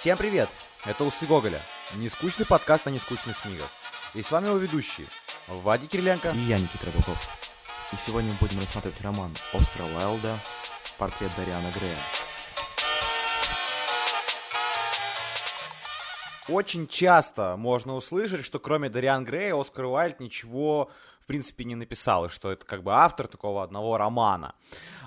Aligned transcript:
Всем 0.00 0.16
привет! 0.16 0.48
Это 0.86 1.04
Усы 1.04 1.26
Гоголя, 1.26 1.60
нескучный 1.94 2.46
подкаст 2.46 2.86
о 2.86 2.90
нескучных 2.90 3.38
книгах. 3.42 3.68
И 4.14 4.22
с 4.22 4.30
вами 4.30 4.46
его 4.46 4.56
ведущие 4.56 5.06
Вадик 5.46 5.90
Кириленко 5.90 6.30
и 6.30 6.38
я, 6.38 6.58
Никита 6.58 6.86
Рыбаков. 6.86 7.28
И 7.92 7.96
сегодня 7.96 8.32
мы 8.32 8.38
будем 8.38 8.60
рассматривать 8.60 8.98
роман 9.02 9.36
Оскара 9.52 9.84
Уайлда 9.84 10.40
«Портрет 10.96 11.30
Дариана 11.36 11.70
Грея». 11.72 11.98
Очень 16.48 16.88
часто 16.88 17.56
можно 17.58 17.94
услышать, 17.94 18.46
что 18.46 18.58
кроме 18.58 18.88
Дариан 18.88 19.26
Грея 19.26 19.54
Оскар 19.54 19.84
Уайльд 19.84 20.18
ничего 20.18 20.90
принципе 21.30 21.62
не 21.62 21.76
написал, 21.76 22.24
и 22.24 22.28
что 22.28 22.50
это 22.50 22.66
как 22.66 22.82
бы 22.82 22.92
автор 22.92 23.28
такого 23.28 23.62
одного 23.62 23.96
романа. 23.96 24.56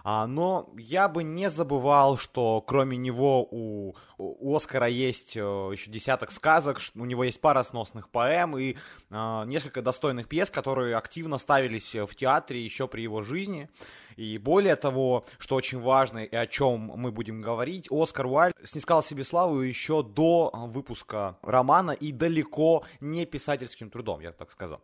А, 0.05 0.25
но 0.25 0.69
я 0.77 1.09
бы 1.09 1.21
не 1.23 1.49
забывал, 1.49 2.17
что 2.17 2.61
кроме 2.61 2.95
него 2.95 3.45
у, 3.51 3.95
у 4.17 4.55
Оскара 4.55 4.87
есть 4.87 5.35
э, 5.35 5.39
еще 5.39 5.91
десяток 5.91 6.31
сказок, 6.31 6.79
у 6.95 7.03
него 7.03 7.25
есть 7.25 7.41
пара 7.41 7.63
сносных 7.63 8.09
поэм 8.09 8.57
и 8.57 8.77
а, 9.09 9.43
несколько 9.43 9.81
достойных 9.81 10.29
пьес, 10.29 10.49
которые 10.49 10.95
активно 10.95 11.37
ставились 11.37 11.93
в 11.93 12.15
театре 12.15 12.63
еще 12.63 12.87
при 12.87 13.01
его 13.01 13.21
жизни. 13.21 13.69
И 14.15 14.37
более 14.37 14.77
того, 14.77 15.25
что 15.39 15.55
очень 15.55 15.81
важно 15.81 16.19
и 16.19 16.35
о 16.35 16.47
чем 16.47 16.91
мы 16.95 17.11
будем 17.11 17.41
говорить, 17.41 17.87
Оскар 17.91 18.27
Уайльд 18.27 18.55
снискал 18.63 19.03
себе 19.03 19.25
славу 19.25 19.59
еще 19.59 20.03
до 20.03 20.51
выпуска 20.53 21.37
романа 21.41 21.91
и 21.91 22.13
далеко 22.13 22.85
не 23.01 23.25
писательским 23.25 23.89
трудом, 23.89 24.21
я 24.21 24.31
так 24.31 24.51
сказал. 24.51 24.81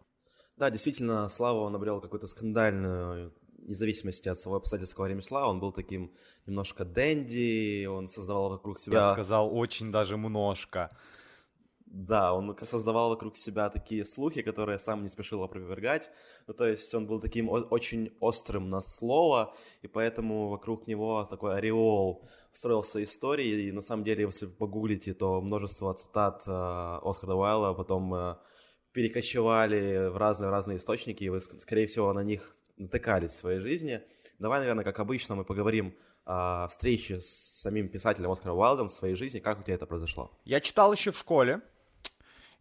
Да, 0.59 0.69
действительно, 0.69 1.29
славу 1.29 1.61
он 1.61 1.73
обрел 1.73 2.01
какую-то 2.01 2.27
скандальную 2.27 3.33
независимости 3.59 4.27
от 4.27 4.37
своего 4.37 4.59
писательского 4.59 5.05
ремесла, 5.05 5.47
он 5.47 5.61
был 5.61 5.71
таким 5.71 6.11
немножко 6.45 6.83
дэнди, 6.83 7.85
он 7.85 8.09
создавал 8.09 8.49
вокруг 8.49 8.77
себя... 8.79 8.99
Я 8.99 9.07
бы 9.07 9.13
сказал, 9.13 9.55
очень 9.55 9.89
даже 9.89 10.17
немножко. 10.17 10.89
Да, 11.85 12.33
он 12.33 12.57
создавал 12.61 13.09
вокруг 13.09 13.37
себя 13.37 13.69
такие 13.69 14.03
слухи, 14.03 14.41
которые 14.41 14.79
сам 14.79 15.01
не 15.01 15.07
спешил 15.07 15.43
опровергать. 15.43 16.09
Ну, 16.45 16.53
то 16.53 16.67
есть 16.67 16.93
он 16.93 17.07
был 17.07 17.21
таким 17.21 17.49
очень 17.49 18.11
острым 18.19 18.69
на 18.69 18.81
слово, 18.81 19.55
и 19.81 19.87
поэтому 19.87 20.49
вокруг 20.49 20.87
него 20.87 21.25
такой 21.29 21.55
ореол 21.57 22.27
строился 22.51 23.01
истории. 23.01 23.69
И 23.69 23.71
на 23.71 23.81
самом 23.81 24.03
деле, 24.03 24.25
если 24.25 24.45
вы 24.45 24.51
погуглите, 24.51 25.13
то 25.13 25.41
множество 25.41 25.93
цитат 25.93 26.43
э, 26.47 26.99
Оскара 27.01 27.33
Уайла 27.33 27.73
потом 27.73 28.13
э, 28.13 28.35
перекочевали 28.91 30.09
в 30.09 30.17
разные-разные 30.17 30.77
источники, 30.77 31.23
и 31.23 31.29
вы, 31.29 31.41
скорее 31.41 31.87
всего, 31.87 32.11
на 32.13 32.23
них 32.23 32.55
натыкались 32.77 33.31
в 33.31 33.37
своей 33.37 33.59
жизни. 33.59 34.01
Давай, 34.39 34.59
наверное, 34.59 34.83
как 34.83 34.99
обычно, 34.99 35.35
мы 35.35 35.43
поговорим 35.43 35.95
о 36.25 36.67
встрече 36.67 37.21
с 37.21 37.27
самим 37.61 37.89
писателем 37.89 38.31
Оскаром 38.31 38.57
Уайлдом 38.57 38.87
в 38.87 38.91
своей 38.91 39.15
жизни. 39.15 39.39
Как 39.39 39.59
у 39.59 39.63
тебя 39.63 39.75
это 39.75 39.85
произошло? 39.85 40.31
Я 40.45 40.61
читал 40.61 40.93
еще 40.93 41.11
в 41.11 41.17
школе. 41.17 41.61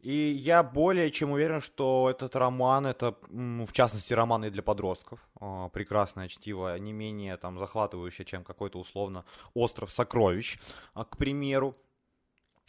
И 0.01 0.13
я 0.13 0.63
более 0.63 1.11
чем 1.11 1.33
уверен, 1.33 1.61
что 1.61 2.09
этот 2.09 2.37
роман, 2.37 2.87
это, 2.87 3.17
в 3.31 3.73
частности, 3.73 4.13
романы 4.13 4.49
для 4.49 4.63
подростков, 4.63 5.19
а, 5.41 5.69
прекрасное 5.71 6.29
чтиво, 6.29 6.79
не 6.79 6.93
менее 6.93 7.37
там 7.37 7.59
захватывающее, 7.59 8.25
чем 8.25 8.45
какой-то 8.45 8.79
условно 8.79 9.25
«Остров 9.55 9.91
сокровищ», 9.91 10.61
а, 10.95 11.05
к 11.05 11.17
примеру. 11.17 11.75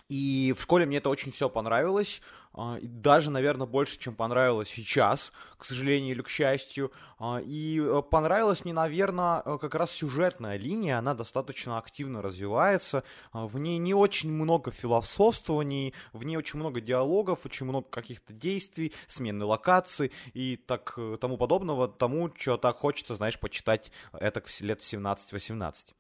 И 0.10 0.56
в 0.58 0.64
школе 0.64 0.88
мне 0.88 0.98
это 0.98 1.10
очень 1.10 1.32
все 1.32 1.50
понравилось, 1.50 2.22
а, 2.52 2.80
даже, 2.82 3.30
наверное, 3.30 3.68
больше, 3.68 4.00
чем 4.00 4.16
понравилось 4.16 4.70
сейчас, 4.70 5.32
к 5.58 5.66
сожалению 5.66 6.16
или 6.16 6.22
к 6.24 6.30
счастью. 6.30 6.92
А, 7.20 7.40
и 7.40 7.80
э, 7.80 8.02
понравилась 8.10 8.66
мне, 8.66 8.74
наверное, 8.74 9.44
э, 9.46 9.58
как 9.62 9.76
раз 9.76 9.92
сюжетная 9.92 10.58
линия, 10.58 10.98
она 10.98 11.14
достаточно 11.14 11.78
активно 11.78 12.24
развивается, 12.24 13.04
а, 13.32 13.46
в 13.46 13.60
ней 13.60 13.78
не 13.78 13.94
очень 13.94 14.32
много 14.32 14.72
философствований, 14.72 15.94
в 16.12 16.24
ней 16.24 16.38
очень 16.38 16.58
много 16.58 16.82
диалогов, 16.82 17.46
очень 17.46 17.68
много 17.68 17.88
каких-то 17.88 18.34
действий, 18.34 18.94
смены 19.08 19.46
локаций 19.46 20.12
и 20.34 20.58
так 20.58 20.96
э, 20.98 21.18
тому 21.22 21.38
подобного, 21.38 21.88
тому, 21.88 22.34
что 22.36 22.58
так 22.58 22.78
хочется, 22.78 23.14
знаешь, 23.14 23.40
почитать 23.40 23.92
это 24.12 24.42
лет 24.62 24.80
17-18. 24.80 25.94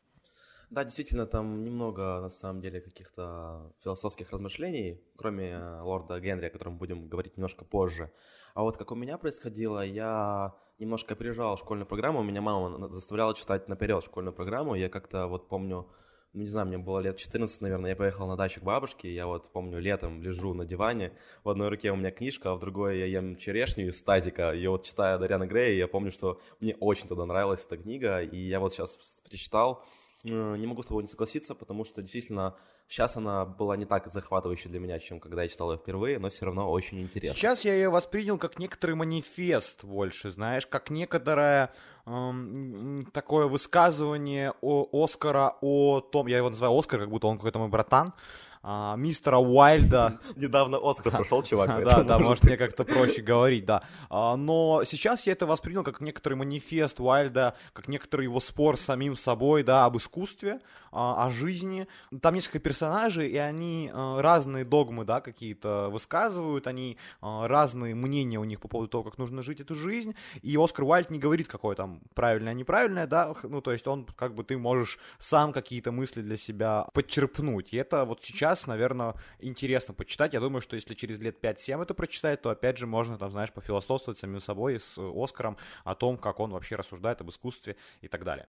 Да, 0.69 0.84
действительно, 0.84 1.25
там 1.25 1.63
немного, 1.63 2.19
на 2.22 2.30
самом 2.30 2.62
деле, 2.62 2.80
каких-то 2.80 3.74
философских 3.84 4.30
размышлений, 4.30 5.02
кроме 5.18 5.50
э, 5.50 5.81
лорда 5.81 6.19
Генри, 6.19 6.46
о 6.46 6.50
котором 6.52 6.78
будем 6.78 7.07
говорить 7.07 7.38
немножко 7.38 7.66
позже. 7.66 8.12
А 8.53 8.62
вот 8.62 8.78
как 8.78 8.91
у 8.91 8.96
меня 8.96 9.18
происходило, 9.18 9.81
я 9.84 10.53
немножко 10.78 11.16
опережал 11.16 11.58
школьную 11.58 11.88
программу, 11.88 12.22
меня 12.22 12.41
мама 12.41 12.88
заставляла 12.90 13.34
читать 13.34 13.68
наперед 13.68 14.03
школьную 14.03 14.34
программу, 14.34 14.75
я 14.75 14.90
как-то 14.90 15.25
вот 15.25 15.50
помню, 15.50 15.88
ну, 16.34 16.41
не 16.41 16.47
знаю, 16.47 16.68
мне 16.68 16.78
было 16.78 17.00
лет 17.00 17.18
14, 17.18 17.62
наверное, 17.62 17.91
я 17.91 17.96
поехал 17.96 18.28
на 18.28 18.38
дачу 18.38 18.62
к 18.62 18.63
бабушке, 18.63 19.12
я 19.12 19.25
вот 19.25 19.52
помню, 19.52 19.79
летом 19.79 20.22
лежу 20.22 20.53
на 20.53 20.66
диване, 20.66 21.13
в 21.44 21.50
одной 21.50 21.69
руке 21.69 21.91
у 21.91 21.96
меня 21.96 22.12
книжка, 22.12 22.52
а 22.52 22.56
в 22.56 22.59
другой 22.59 23.00
я 23.00 23.06
ем 23.06 23.38
черешню 23.38 23.88
из 23.88 24.00
тазика, 24.03 24.53
и 24.53 24.68
вот 24.68 24.85
читая 24.85 25.18
Дарьяна 25.18 25.47
Грея, 25.47 25.75
я 25.75 25.88
помню, 25.88 26.12
что 26.12 26.40
мне 26.59 26.75
очень 26.79 27.08
тогда 27.08 27.25
нравилась 27.25 27.66
эта 27.66 27.78
книга, 27.78 28.22
и 28.22 28.38
я 28.38 28.59
вот 28.59 28.72
сейчас 28.72 28.97
прочитал, 29.28 29.84
не 30.24 30.68
могу 30.68 30.84
с 30.84 30.88
тобой 30.88 31.03
не 31.03 31.07
согласиться, 31.07 31.56
потому 31.56 31.85
что 31.85 32.02
действительно 32.02 32.56
сейчас 32.88 33.16
она 33.16 33.46
была 33.46 33.78
не 33.78 33.85
так 33.85 34.12
захватывающей 34.12 34.69
для 34.69 34.80
меня, 34.80 35.00
чем 35.00 35.19
когда 35.19 35.44
я 35.44 35.47
читал 35.47 35.72
ее 35.72 35.78
впервые, 35.78 36.19
но 36.19 36.30
все 36.30 36.46
равно 36.46 36.69
очень 36.69 37.02
интересно. 37.02 37.38
Сейчас 37.38 37.63
я 37.63 37.74
ее 37.74 37.90
воспринял 37.90 38.38
как 38.38 38.59
некоторый 38.59 38.96
манифест 38.96 39.84
больше, 39.84 40.29
знаешь, 40.29 40.68
как 40.68 40.90
некоторое 40.90 41.74
эм, 42.06 43.08
такое 43.13 43.47
высказывание 43.47 44.53
о 44.62 44.88
Оскара 44.91 45.56
о 45.62 46.02
том, 46.02 46.28
я 46.28 46.38
его 46.38 46.50
называю 46.50 46.78
Оскар, 46.78 47.00
как 47.00 47.09
будто 47.09 47.28
он 47.28 47.38
какой-то 47.38 47.59
мой 47.59 47.69
братан, 47.69 48.13
а, 48.62 48.96
мистера 48.97 49.38
Уайльда. 49.38 50.20
Недавно 50.36 50.80
Оскар 50.81 51.12
прошел, 51.12 51.44
чувак. 51.44 51.70
Да, 51.90 52.03
да, 52.03 52.20
может 52.20 52.44
мне 52.44 52.58
как-то 52.58 52.84
проще 52.84 53.22
говорить, 53.22 53.66
да. 53.66 53.84
А, 54.09 54.36
но 54.36 54.84
сейчас 54.84 55.25
я 55.25 55.34
это 55.34 55.46
воспринял 55.46 55.84
как 55.84 56.02
некоторый 56.02 56.34
манифест 56.34 57.00
Уайльда, 57.00 57.56
как 57.74 57.88
некоторый 57.88 58.24
его 58.24 58.40
спор 58.40 58.78
с 58.78 58.81
самим 58.81 59.16
собой, 59.16 59.64
да, 59.64 59.86
об 59.86 59.97
искусстве, 59.97 60.59
а, 60.92 61.25
о 61.25 61.30
жизни. 61.31 61.88
Там 62.22 62.36
несколько 62.36 62.59
персонажей, 62.59 63.30
и 63.30 63.38
они 63.38 63.92
разные 63.94 64.66
догмы, 64.66 65.06
да, 65.06 65.22
какие-то 65.22 65.90
высказывают, 65.90 66.68
они 66.68 66.97
разные 67.22 67.96
мнения 67.96 68.40
у 68.40 68.44
них 68.44 68.59
по 68.59 68.68
поводу 68.68 68.90
того, 68.90 69.03
как 69.03 69.18
нужно 69.18 69.41
жить 69.41 69.62
эту 69.62 69.76
жизнь. 69.76 70.16
И 70.41 70.58
Оскар 70.58 70.86
Уайльд 70.86 71.09
не 71.09 71.20
говорит, 71.20 71.47
какое 71.47 71.76
там 71.76 72.02
правильное, 72.14 72.53
неправильное, 72.53 73.08
да, 73.08 73.34
ну, 73.44 73.62
то 73.62 73.72
есть 73.72 73.88
он, 73.88 74.06
как 74.06 74.36
бы, 74.36 74.44
ты 74.44 74.58
можешь 74.58 75.00
сам 75.18 75.53
какие-то 75.53 75.91
мысли 75.91 76.22
для 76.22 76.38
себя 76.38 76.88
подчерпнуть. 76.94 77.74
И 77.74 77.78
это 77.78 78.06
вот 78.06 78.24
сейчас 78.24 78.48
сейчас, 78.49 78.67
наверное, 78.67 79.15
интересно 79.39 79.93
почитать. 79.93 80.33
Я 80.33 80.39
думаю, 80.39 80.61
что 80.61 80.75
если 80.75 80.93
через 80.95 81.19
лет 81.19 81.43
5-7 81.43 81.83
это 81.83 81.93
прочитать, 81.93 82.41
то 82.41 82.49
опять 82.49 82.77
же 82.77 82.87
можно, 82.87 83.17
там, 83.17 83.31
знаешь, 83.31 83.51
пофилософствовать 83.51 84.19
самим 84.19 84.41
собой 84.41 84.75
и 84.75 84.79
с 84.79 84.97
Оскаром 84.97 85.57
о 85.83 85.95
том, 85.95 86.17
как 86.17 86.39
он 86.39 86.51
вообще 86.51 86.75
рассуждает 86.75 87.21
об 87.21 87.29
искусстве 87.29 87.75
и 88.01 88.07
так 88.07 88.23
далее. 88.23 88.47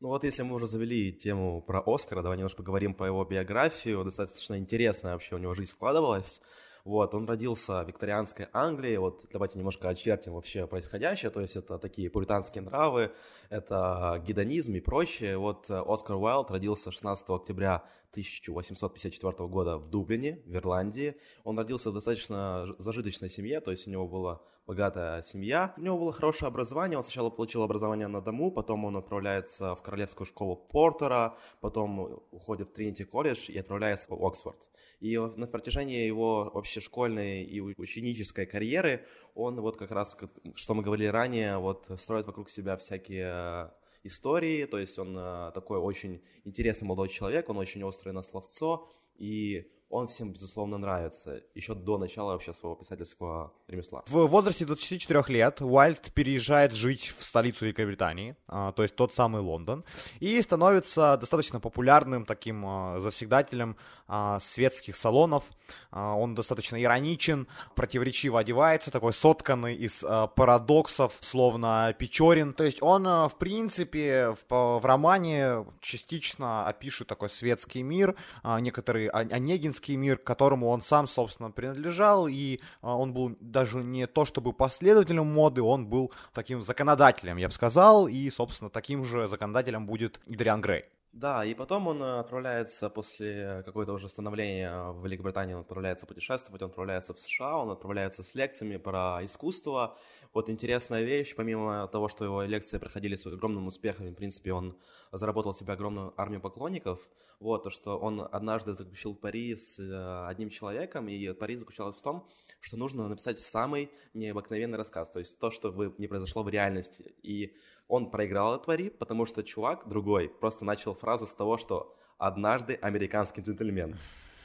Ну 0.00 0.08
вот 0.08 0.22
если 0.22 0.44
мы 0.44 0.54
уже 0.54 0.68
завели 0.68 1.12
тему 1.12 1.60
про 1.60 1.82
Оскара, 1.84 2.22
давай 2.22 2.38
немножко 2.38 2.58
поговорим 2.58 2.94
по 2.94 3.02
его 3.02 3.24
биографии. 3.24 4.04
Достаточно 4.04 4.56
интересная 4.56 5.14
вообще 5.14 5.34
у 5.34 5.38
него 5.38 5.54
жизнь 5.54 5.72
складывалась. 5.72 6.40
Вот, 6.88 7.14
он 7.14 7.26
родился 7.26 7.84
в 7.84 7.86
викторианской 7.86 8.46
Англии, 8.54 8.96
вот 8.96 9.26
давайте 9.30 9.58
немножко 9.58 9.90
очертим 9.90 10.32
вообще 10.32 10.66
происходящее, 10.66 11.30
то 11.30 11.42
есть 11.42 11.54
это 11.54 11.76
такие 11.76 12.08
пуританские 12.08 12.62
нравы, 12.62 13.12
это 13.50 14.24
гедонизм 14.26 14.74
и 14.74 14.80
прочее. 14.80 15.36
Вот 15.36 15.68
э, 15.68 15.84
Оскар 15.86 16.16
Уайлд 16.16 16.50
родился 16.50 16.90
16 16.90 17.28
октября 17.28 17.84
1854 18.12 19.48
года 19.48 19.76
в 19.76 19.90
Дублине, 19.90 20.40
в 20.46 20.56
Ирландии. 20.56 21.16
Он 21.44 21.58
родился 21.58 21.90
в 21.90 21.94
достаточно 21.94 22.66
зажиточной 22.78 23.28
семье, 23.28 23.60
то 23.60 23.70
есть 23.70 23.86
у 23.86 23.90
него 23.90 24.08
была 24.08 24.40
богатая 24.68 25.22
семья. 25.22 25.72
У 25.78 25.80
него 25.80 25.98
было 25.98 26.12
хорошее 26.12 26.48
образование, 26.48 26.98
он 26.98 27.02
сначала 27.02 27.30
получил 27.30 27.62
образование 27.62 28.06
на 28.06 28.20
дому, 28.20 28.52
потом 28.52 28.84
он 28.84 28.98
отправляется 28.98 29.74
в 29.74 29.80
Королевскую 29.80 30.26
школу 30.26 30.56
Портера, 30.56 31.38
потом 31.62 32.22
уходит 32.30 32.68
в 32.68 32.72
Тринити 32.72 33.04
колледж 33.04 33.50
и 33.50 33.58
отправляется 33.58 34.14
в 34.14 34.22
Оксфорд. 34.22 34.68
И 35.00 35.16
на 35.16 35.46
протяжении 35.46 36.06
его 36.06 36.50
вообще 36.52 36.80
школьной 36.80 37.44
и 37.44 37.60
ученической 37.62 38.44
карьеры 38.44 39.06
он 39.34 39.58
вот 39.58 39.78
как 39.78 39.90
раз, 39.90 40.14
что 40.54 40.74
мы 40.74 40.82
говорили 40.82 41.08
ранее, 41.08 41.56
вот 41.56 41.90
строит 41.96 42.26
вокруг 42.26 42.50
себя 42.50 42.76
всякие 42.76 43.72
истории, 44.02 44.66
то 44.66 44.78
есть 44.78 44.98
он 44.98 45.16
э, 45.18 45.50
такой 45.54 45.78
очень 45.78 46.22
интересный 46.44 46.86
молодой 46.86 47.08
человек, 47.08 47.48
он 47.48 47.56
очень 47.56 47.82
острый 47.84 48.12
на 48.12 48.22
словцо, 48.22 48.86
и 49.16 49.72
он 49.90 50.06
всем, 50.08 50.32
безусловно, 50.32 50.76
нравится, 50.76 51.40
еще 51.54 51.74
до 51.74 51.96
начала 51.96 52.32
вообще 52.32 52.52
своего 52.52 52.76
писательского 52.76 53.52
ремесла. 53.68 54.02
В 54.06 54.26
возрасте 54.26 54.66
24 54.66 55.24
лет 55.28 55.62
Уайльд 55.62 56.12
переезжает 56.12 56.72
жить 56.72 57.14
в 57.16 57.22
столицу 57.22 57.64
Великобритании, 57.64 58.36
а, 58.48 58.72
то 58.72 58.82
есть 58.82 58.96
тот 58.96 59.14
самый 59.14 59.40
Лондон, 59.40 59.84
и 60.20 60.40
становится 60.42 61.16
достаточно 61.18 61.58
популярным 61.58 62.26
таким 62.26 62.64
а, 62.66 63.00
завсегдателем 63.00 63.76
а, 64.06 64.40
светских 64.40 64.94
салонов. 64.94 65.44
Он 65.90 66.34
достаточно 66.34 66.82
ироничен, 66.82 67.46
противоречиво 67.74 68.40
одевается, 68.40 68.90
такой 68.90 69.12
сотканный 69.12 69.74
из 69.74 70.04
парадоксов, 70.34 71.18
словно 71.20 71.94
Печорин. 71.98 72.54
То 72.54 72.64
есть 72.64 72.82
он, 72.82 73.04
в 73.04 73.34
принципе, 73.38 74.34
в, 74.48 74.78
в 74.80 74.84
романе 74.84 75.66
частично 75.80 76.66
опишет 76.66 77.08
такой 77.08 77.28
светский 77.28 77.82
мир, 77.82 78.14
некоторые 78.44 79.10
Онегин 79.10 79.72
украинский 79.78 79.96
мир, 79.96 80.18
к 80.18 80.24
которому 80.24 80.68
он 80.68 80.82
сам, 80.82 81.08
собственно, 81.08 81.50
принадлежал, 81.50 82.28
и 82.28 82.60
а, 82.82 82.96
он 82.96 83.12
был 83.12 83.36
даже 83.40 83.84
не 83.84 84.06
то 84.06 84.24
чтобы 84.24 84.52
последователем 84.52 85.26
моды, 85.26 85.62
он 85.62 85.86
был 85.86 86.12
таким 86.32 86.62
законодателем, 86.62 87.38
я 87.38 87.48
бы 87.48 87.54
сказал, 87.54 88.08
и, 88.08 88.30
собственно, 88.30 88.70
таким 88.70 89.04
же 89.04 89.26
законодателем 89.26 89.86
будет 89.86 90.20
и 90.26 90.34
Грей. 90.34 90.84
Да, 91.12 91.44
и 91.44 91.54
потом 91.54 91.88
он 91.88 92.02
отправляется 92.02 92.90
после 92.90 93.62
какого-то 93.64 93.92
уже 93.92 94.08
становления 94.08 94.92
в 94.92 95.04
Великобритании, 95.04 95.54
он 95.54 95.60
отправляется 95.60 96.06
путешествовать, 96.06 96.62
он 96.62 96.68
отправляется 96.68 97.12
в 97.12 97.18
США, 97.18 97.56
он 97.56 97.70
отправляется 97.70 98.22
с 98.22 98.34
лекциями 98.34 98.78
про 98.78 99.20
искусство. 99.22 99.96
Вот 100.34 100.50
интересная 100.50 101.02
вещь, 101.02 101.34
помимо 101.34 101.88
того, 101.88 102.08
что 102.08 102.24
его 102.24 102.42
лекции 102.42 102.78
проходили 102.78 103.16
с 103.16 103.26
огромным 103.26 103.66
успехом, 103.66 104.06
в 104.06 104.14
принципе, 104.14 104.52
он 104.52 104.76
заработал 105.12 105.54
себе 105.54 105.72
огромную 105.72 106.12
армию 106.16 106.40
поклонников, 106.40 107.08
вот, 107.40 107.64
то, 107.64 107.70
что 107.70 107.98
он 107.98 108.26
однажды 108.32 108.72
заключил 108.72 109.14
пари 109.14 109.54
с 109.54 109.78
э, 109.78 110.26
одним 110.26 110.50
человеком, 110.50 111.08
и 111.08 111.32
пари 111.32 111.56
заключалась 111.56 111.96
в 111.96 112.02
том, 112.02 112.28
что 112.60 112.76
нужно 112.76 113.08
написать 113.08 113.38
самый 113.38 113.90
необыкновенный 114.14 114.76
рассказ, 114.76 115.10
то 115.10 115.18
есть 115.18 115.38
то, 115.38 115.50
что 115.50 115.70
вы, 115.70 115.94
не 115.98 116.08
произошло 116.08 116.42
в 116.42 116.48
реальности. 116.48 117.14
И 117.22 117.54
он 117.86 118.10
проиграл 118.10 118.54
этот 118.54 118.66
пари, 118.66 118.90
потому 118.90 119.24
что 119.24 119.42
чувак 119.42 119.88
другой 119.88 120.28
просто 120.28 120.64
начал 120.64 120.94
фразу 120.94 121.26
с 121.26 121.34
того, 121.34 121.56
что 121.56 121.96
«однажды 122.18 122.74
американский 122.74 123.40
джентльмен». 123.40 123.96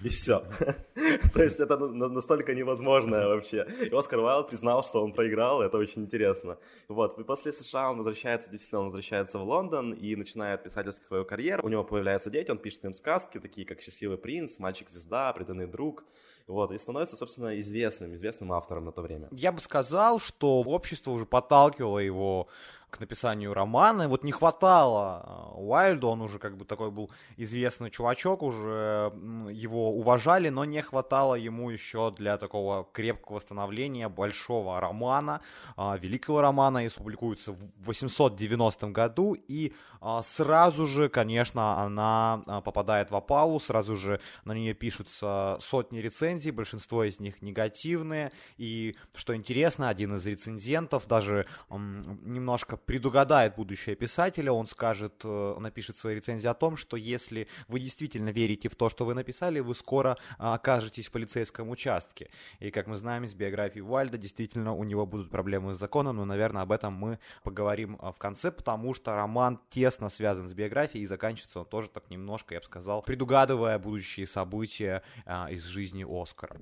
И 0.04 0.10
все. 0.10 0.44
То 1.34 1.44
есть 1.44 1.60
это 1.60 1.78
настолько 1.78 2.54
невозможно 2.54 3.28
вообще. 3.30 3.66
И 3.82 3.96
Оскар 3.96 4.20
Уайлд 4.20 4.50
признал, 4.50 4.84
что 4.84 5.02
он 5.04 5.14
проиграл, 5.14 5.62
это 5.62 5.78
очень 5.78 6.04
интересно. 6.04 6.58
Вот, 6.88 7.18
и 7.18 7.24
после 7.24 7.54
США 7.54 7.92
он 7.92 7.98
возвращается, 7.98 8.50
действительно, 8.50 8.82
он 8.82 8.86
возвращается 8.88 9.40
в 9.40 9.44
Лондон 9.44 9.94
и 9.94 10.16
начинает 10.16 10.64
писательскую 10.64 11.08
свою 11.08 11.26
карьеру. 11.26 11.66
У 11.66 11.70
него 11.70 11.84
появляются 11.84 12.30
дети, 12.30 12.52
он 12.52 12.58
пишет 12.58 12.86
им 12.86 12.94
сказки, 12.94 13.40
такие 13.40 13.66
как 13.66 13.82
«Счастливый 13.82 14.18
принц», 14.18 14.60
«Мальчик-звезда», 14.60 15.34
«Преданный 15.34 15.68
друг». 15.68 16.04
Вот, 16.48 16.72
и 16.72 16.78
становится, 16.78 17.16
собственно, 17.16 17.58
известным, 17.60 18.14
известным 18.16 18.52
автором 18.52 18.86
на 18.86 18.92
то 18.92 19.02
время. 19.02 19.30
Я 19.32 19.54
бы 19.54 19.62
сказал, 19.62 20.20
что 20.20 20.62
общество 20.62 21.12
уже 21.12 21.26
подталкивало 21.26 22.00
его 22.00 22.50
к 22.94 23.00
написанию 23.00 23.54
романа. 23.54 24.08
Вот 24.08 24.24
не 24.24 24.32
хватало 24.32 25.24
а, 25.26 25.54
Уайльду, 25.56 26.08
он 26.08 26.22
уже 26.22 26.38
как 26.38 26.58
бы 26.58 26.64
такой 26.64 26.92
был 26.92 27.10
известный 27.38 27.90
чувачок, 27.90 28.44
уже 28.44 29.12
его 29.52 29.90
уважали, 29.92 30.50
но 30.50 30.64
не 30.66 30.82
хватало 30.82 31.34
ему 31.36 31.72
еще 31.72 32.12
для 32.12 32.38
такого 32.38 32.88
крепкого 32.94 33.40
становления 33.40 34.10
большого 34.10 34.80
романа, 34.80 35.42
а, 35.76 35.98
великого 35.98 36.42
романа, 36.42 36.86
и 36.86 36.90
публикуется 36.90 37.54
в 37.54 37.60
890 37.80 38.88
году, 38.90 39.34
и 39.34 39.74
а, 40.00 40.22
сразу 40.22 40.86
же, 40.86 41.10
конечно, 41.10 41.82
она 41.82 42.44
попадает 42.64 43.10
в 43.10 43.16
опалу, 43.16 43.60
сразу 43.60 43.96
же 43.96 44.20
на 44.46 44.54
нее 44.54 44.74
пишутся 44.74 45.58
сотни 45.62 45.98
рецензий, 46.00 46.52
большинство 46.52 47.04
из 47.06 47.20
них 47.20 47.42
негативные, 47.42 48.32
и, 48.58 48.96
что 49.16 49.36
интересно, 49.36 49.90
один 49.90 50.16
из 50.16 50.26
рецензентов 50.28 51.08
даже 51.08 51.48
немножко 51.70 52.78
предугадает 52.86 53.56
будущее 53.56 53.96
писателя, 53.96 54.52
он 54.52 54.68
скажет, 54.68 55.22
э, 55.24 55.56
напишет 55.60 55.98
свои 55.98 56.16
рецензии 56.16 56.48
о 56.48 56.54
том, 56.54 56.78
что 56.78 56.98
если 56.98 57.48
вы 57.68 57.80
действительно 57.80 58.30
верите 58.30 58.70
в 58.70 58.76
то, 58.76 58.90
что 58.90 59.06
вы 59.06 59.14
написали, 59.14 59.60
вы 59.60 59.76
скоро 59.76 60.18
а, 60.38 60.56
окажетесь 60.56 61.08
в 61.08 61.12
полицейском 61.12 61.70
участке. 61.70 62.30
И, 62.60 62.72
как 62.72 62.88
мы 62.88 62.98
знаем 62.98 63.24
из 63.24 63.34
биографии 63.34 63.80
Уальда, 63.80 64.18
действительно 64.18 64.74
у 64.74 64.84
него 64.84 65.06
будут 65.06 65.30
проблемы 65.30 65.74
с 65.74 65.78
законом, 65.78 66.18
но, 66.18 66.26
наверное, 66.26 66.64
об 66.64 66.72
этом 66.72 66.94
мы 66.94 67.20
поговорим 67.44 67.98
а, 68.02 68.12
в 68.12 68.18
конце, 68.18 68.52
потому 68.52 68.94
что 68.94 69.16
роман 69.16 69.60
тесно 69.70 70.10
связан 70.10 70.50
с 70.50 70.54
биографией 70.54 71.04
и 71.04 71.08
заканчивается 71.08 71.60
он 71.60 71.66
тоже 71.66 71.90
так 71.90 72.10
немножко, 72.10 72.54
я 72.54 72.60
бы 72.60 72.66
сказал, 72.66 73.02
предугадывая 73.02 73.80
будущие 73.80 74.28
события 74.28 75.04
а, 75.26 75.48
из 75.50 75.64
жизни 75.66 76.06
Оскара. 76.08 76.60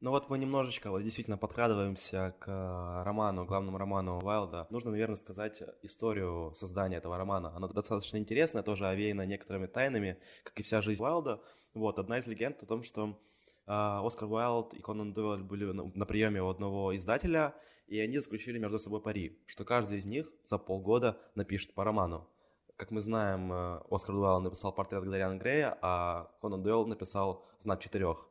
Ну 0.00 0.10
вот 0.10 0.28
мы 0.28 0.36
немножечко 0.36 0.90
вот 0.90 1.02
действительно 1.02 1.38
подкрадываемся 1.38 2.34
к 2.38 2.48
э, 2.48 3.02
роману, 3.02 3.46
главному 3.46 3.78
роману 3.78 4.20
Уайлда. 4.20 4.66
Нужно, 4.68 4.90
наверное, 4.90 5.16
сказать 5.16 5.62
историю 5.80 6.52
создания 6.54 6.98
этого 6.98 7.16
романа. 7.16 7.56
Она 7.56 7.66
достаточно 7.68 8.18
интересная, 8.18 8.62
тоже 8.62 8.86
овеяна 8.88 9.24
некоторыми 9.24 9.66
тайнами, 9.66 10.18
как 10.44 10.60
и 10.60 10.62
вся 10.62 10.82
жизнь 10.82 11.02
Уайлда. 11.02 11.40
Вот, 11.72 11.98
одна 11.98 12.18
из 12.18 12.26
легенд 12.26 12.62
о 12.62 12.66
том, 12.66 12.82
что 12.82 13.18
э, 13.66 13.72
Оскар 13.72 14.28
Уайлд 14.30 14.74
и 14.74 14.82
Конан 14.82 15.14
Дойл 15.14 15.42
были 15.42 15.64
на, 15.64 15.84
на 15.94 16.04
приеме 16.04 16.42
у 16.42 16.50
одного 16.50 16.94
издателя, 16.94 17.54
и 17.86 17.98
они 17.98 18.18
заключили 18.18 18.58
между 18.58 18.78
собой 18.78 19.00
пари, 19.00 19.40
что 19.46 19.64
каждый 19.64 19.96
из 19.96 20.04
них 20.04 20.30
за 20.44 20.58
полгода 20.58 21.18
напишет 21.34 21.72
по 21.72 21.84
роману. 21.84 22.28
Как 22.76 22.90
мы 22.90 23.00
знаем, 23.00 23.50
э, 23.50 23.80
Оскар 23.90 24.14
Уайлд 24.14 24.44
написал 24.44 24.74
портрет 24.74 25.08
Дариана 25.08 25.38
Грея, 25.38 25.78
а 25.80 26.30
Конан 26.42 26.62
Дойл 26.62 26.86
написал 26.86 27.46
«Знак 27.56 27.80
четырех». 27.80 28.28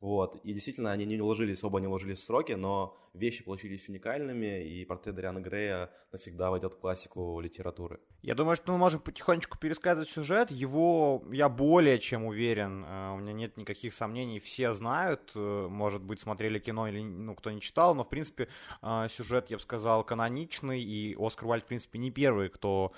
Вот. 0.00 0.36
И 0.44 0.52
действительно, 0.52 0.92
они 0.92 1.04
не 1.04 1.20
уложились, 1.20 1.64
оба 1.64 1.80
не 1.80 1.88
уложились 1.88 2.18
в 2.18 2.24
сроки, 2.24 2.52
но 2.52 2.96
вещи 3.14 3.44
получились 3.44 3.88
уникальными, 3.88 4.64
и 4.64 4.84
портрет 4.84 5.16
Дариана 5.16 5.40
Грея 5.40 5.90
навсегда 6.12 6.50
войдет 6.50 6.74
в 6.74 6.78
классику 6.78 7.40
литературы. 7.40 8.00
Я 8.22 8.34
думаю, 8.34 8.56
что 8.56 8.72
мы 8.72 8.78
можем 8.78 9.00
потихонечку 9.00 9.58
пересказывать 9.58 10.08
сюжет. 10.08 10.50
Его 10.50 11.24
я 11.32 11.48
более 11.48 11.98
чем 11.98 12.24
уверен, 12.24 12.84
э, 12.84 13.14
у 13.14 13.18
меня 13.18 13.32
нет 13.32 13.56
никаких 13.56 13.92
сомнений, 13.92 14.38
все 14.38 14.72
знают, 14.72 15.32
э, 15.34 15.66
может 15.68 16.02
быть, 16.02 16.20
смотрели 16.20 16.58
кино 16.58 16.88
или 16.88 17.02
ну, 17.02 17.34
кто 17.34 17.50
не 17.50 17.60
читал, 17.60 17.94
но, 17.94 18.04
в 18.04 18.08
принципе, 18.08 18.48
э, 18.82 19.06
сюжет, 19.10 19.50
я 19.50 19.56
бы 19.56 19.62
сказал, 19.62 20.04
каноничный, 20.04 20.80
и 20.80 21.16
Оскар 21.18 21.48
Вальд, 21.48 21.64
в 21.64 21.66
принципе, 21.66 21.98
не 21.98 22.10
первый, 22.10 22.48
кто 22.48 22.92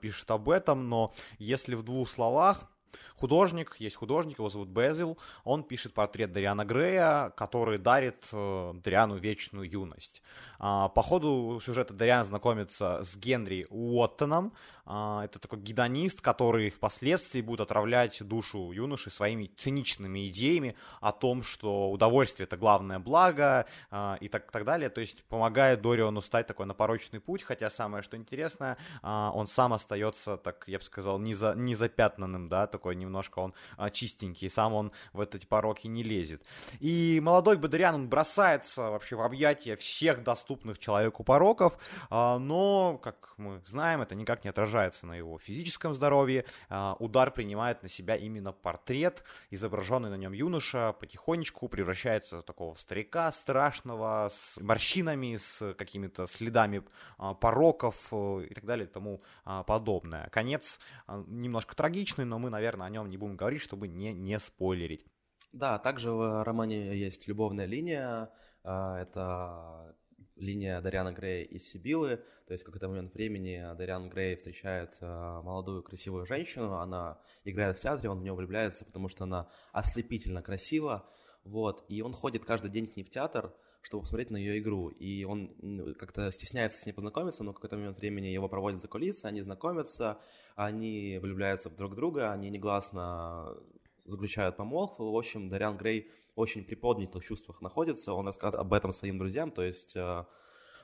пишет 0.00 0.30
об 0.30 0.48
этом, 0.48 0.88
но 0.88 1.12
если 1.38 1.74
в 1.74 1.82
двух 1.82 2.08
словах, 2.08 2.69
Художник, 3.16 3.76
есть 3.78 3.96
художник, 3.96 4.38
его 4.38 4.48
зовут 4.48 4.68
Безил, 4.68 5.18
он 5.44 5.62
пишет 5.62 5.94
портрет 5.94 6.32
Дариана 6.32 6.64
Грея, 6.64 7.32
который 7.36 7.78
дарит 7.78 8.28
э, 8.32 8.72
Дариану 8.82 9.16
вечную 9.16 9.68
юность. 9.68 10.22
А, 10.58 10.88
по 10.88 11.02
ходу 11.02 11.60
сюжета 11.64 11.94
Дариан 11.94 12.24
знакомится 12.24 13.02
с 13.02 13.16
Генри 13.16 13.66
Уоттоном, 13.70 14.52
это 14.86 15.38
такой 15.38 15.58
гедонист, 15.60 16.20
который 16.20 16.70
впоследствии 16.70 17.40
будет 17.40 17.60
отравлять 17.60 18.26
душу 18.26 18.72
юноши 18.72 19.10
своими 19.10 19.46
циничными 19.56 20.28
идеями 20.28 20.76
о 21.00 21.12
том, 21.12 21.42
что 21.42 21.90
удовольствие 21.90 22.46
это 22.46 22.56
главное 22.56 22.98
благо 22.98 23.66
а, 23.90 24.16
и 24.20 24.28
так, 24.28 24.50
так 24.50 24.64
далее. 24.64 24.90
То 24.90 25.00
есть 25.00 25.22
помогает 25.24 25.82
Дориону 25.82 26.22
стать 26.22 26.46
такой 26.46 26.66
на 26.66 26.74
порочный 26.74 27.20
путь, 27.20 27.42
хотя 27.42 27.70
самое 27.70 28.02
что 28.02 28.16
интересное, 28.16 28.78
а, 29.02 29.30
он 29.34 29.46
сам 29.46 29.72
остается, 29.72 30.36
так 30.36 30.64
я 30.66 30.78
бы 30.78 30.84
сказал, 30.84 31.18
не, 31.18 31.34
за, 31.34 31.54
не 31.54 31.74
запятнанным, 31.74 32.48
да, 32.48 32.66
такой 32.66 32.96
немножко 32.96 33.38
он 33.38 33.54
чистенький, 33.92 34.48
сам 34.50 34.74
он 34.74 34.92
в 35.12 35.20
эти 35.20 35.46
пороки 35.46 35.86
не 35.86 36.02
лезет. 36.02 36.42
И 36.80 37.20
молодой 37.22 37.56
Бадриан, 37.56 37.94
он 37.94 38.08
бросается 38.08 38.90
вообще 38.90 39.16
в 39.16 39.22
объятия 39.22 39.76
всех 39.76 40.22
доступных 40.22 40.78
человеку 40.78 41.24
пороков, 41.24 41.78
но, 42.10 42.98
как 43.02 43.34
мы 43.36 43.60
знаем, 43.66 44.02
это 44.02 44.14
никак 44.14 44.44
не 44.44 44.50
отражает 44.50 44.69
отражается 44.70 45.06
на 45.06 45.14
его 45.14 45.38
физическом 45.38 45.94
здоровье. 45.94 46.44
А, 46.68 46.96
удар 46.98 47.30
принимает 47.30 47.82
на 47.82 47.88
себя 47.88 48.16
именно 48.16 48.52
портрет, 48.52 49.24
изображенный 49.50 50.10
на 50.10 50.16
нем 50.16 50.32
юноша, 50.32 50.92
потихонечку 50.92 51.68
превращается 51.68 52.38
в 52.38 52.42
такого 52.42 52.74
старика 52.76 53.32
страшного, 53.32 54.30
с 54.32 54.58
морщинами, 54.60 55.36
с 55.36 55.74
какими-то 55.74 56.26
следами 56.26 56.82
а, 57.18 57.34
пороков 57.34 58.08
э, 58.12 58.46
и 58.50 58.54
так 58.54 58.64
далее 58.64 58.86
и 58.86 58.90
тому 58.90 59.22
а, 59.44 59.64
подобное. 59.64 60.28
Конец 60.30 60.78
немножко 61.26 61.74
трагичный, 61.74 62.24
но 62.24 62.38
мы, 62.38 62.50
наверное, 62.50 62.86
о 62.86 62.90
нем 62.90 63.10
не 63.10 63.16
будем 63.16 63.36
говорить, 63.36 63.62
чтобы 63.62 63.88
не, 63.88 64.12
не 64.12 64.38
спойлерить. 64.38 65.04
Да, 65.52 65.78
также 65.78 66.12
в 66.12 66.44
романе 66.44 66.96
есть 66.96 67.26
любовная 67.26 67.66
линия. 67.66 68.30
Это 68.62 69.96
линия 70.40 70.80
Дариана 70.80 71.12
Грея 71.12 71.44
и 71.44 71.58
Сибилы, 71.58 72.16
то 72.46 72.52
есть 72.52 72.62
в 72.62 72.66
какой-то 72.66 72.88
момент 72.88 73.14
времени 73.14 73.62
Дариан 73.76 74.08
Грей 74.08 74.36
встречает 74.36 74.96
э, 75.00 75.06
молодую 75.06 75.82
красивую 75.82 76.26
женщину, 76.26 76.74
она 76.74 77.20
играет 77.44 77.78
в 77.78 77.80
театре, 77.80 78.10
он 78.10 78.20
в 78.20 78.22
нее 78.22 78.34
влюбляется, 78.34 78.84
потому 78.84 79.08
что 79.08 79.24
она 79.24 79.48
ослепительно 79.72 80.42
красива, 80.42 81.08
вот, 81.44 81.84
и 81.88 82.02
он 82.02 82.12
ходит 82.12 82.44
каждый 82.44 82.70
день 82.70 82.86
к 82.86 82.96
ней 82.96 83.04
в 83.04 83.10
театр, 83.10 83.54
чтобы 83.82 84.02
посмотреть 84.02 84.30
на 84.30 84.36
ее 84.36 84.58
игру. 84.58 84.88
И 84.88 85.24
он 85.24 85.94
как-то 85.98 86.30
стесняется 86.30 86.78
с 86.78 86.86
ней 86.86 86.92
познакомиться, 86.92 87.44
но 87.44 87.52
в 87.52 87.54
какой-то 87.54 87.76
момент 87.76 87.98
времени 87.98 88.26
его 88.26 88.48
проводят 88.48 88.80
за 88.80 88.88
кулисы, 88.88 89.24
они 89.24 89.40
знакомятся, 89.40 90.20
они 90.54 91.18
влюбляются 91.20 91.70
в 91.70 91.76
друг 91.76 91.94
друга, 91.94 92.30
они 92.30 92.50
негласно 92.50 93.56
заключают 94.04 94.56
помолвку. 94.56 95.10
В 95.10 95.16
общем, 95.16 95.48
Дариан 95.48 95.76
Грей 95.76 96.10
очень 96.34 96.64
приподнятых 96.64 97.24
чувствах 97.24 97.60
находится. 97.60 98.12
Он 98.12 98.26
рассказывает 98.26 98.66
об 98.66 98.72
этом 98.72 98.92
своим 98.92 99.18
друзьям, 99.18 99.50
то 99.50 99.62
есть 99.62 99.96
э, 99.96 100.24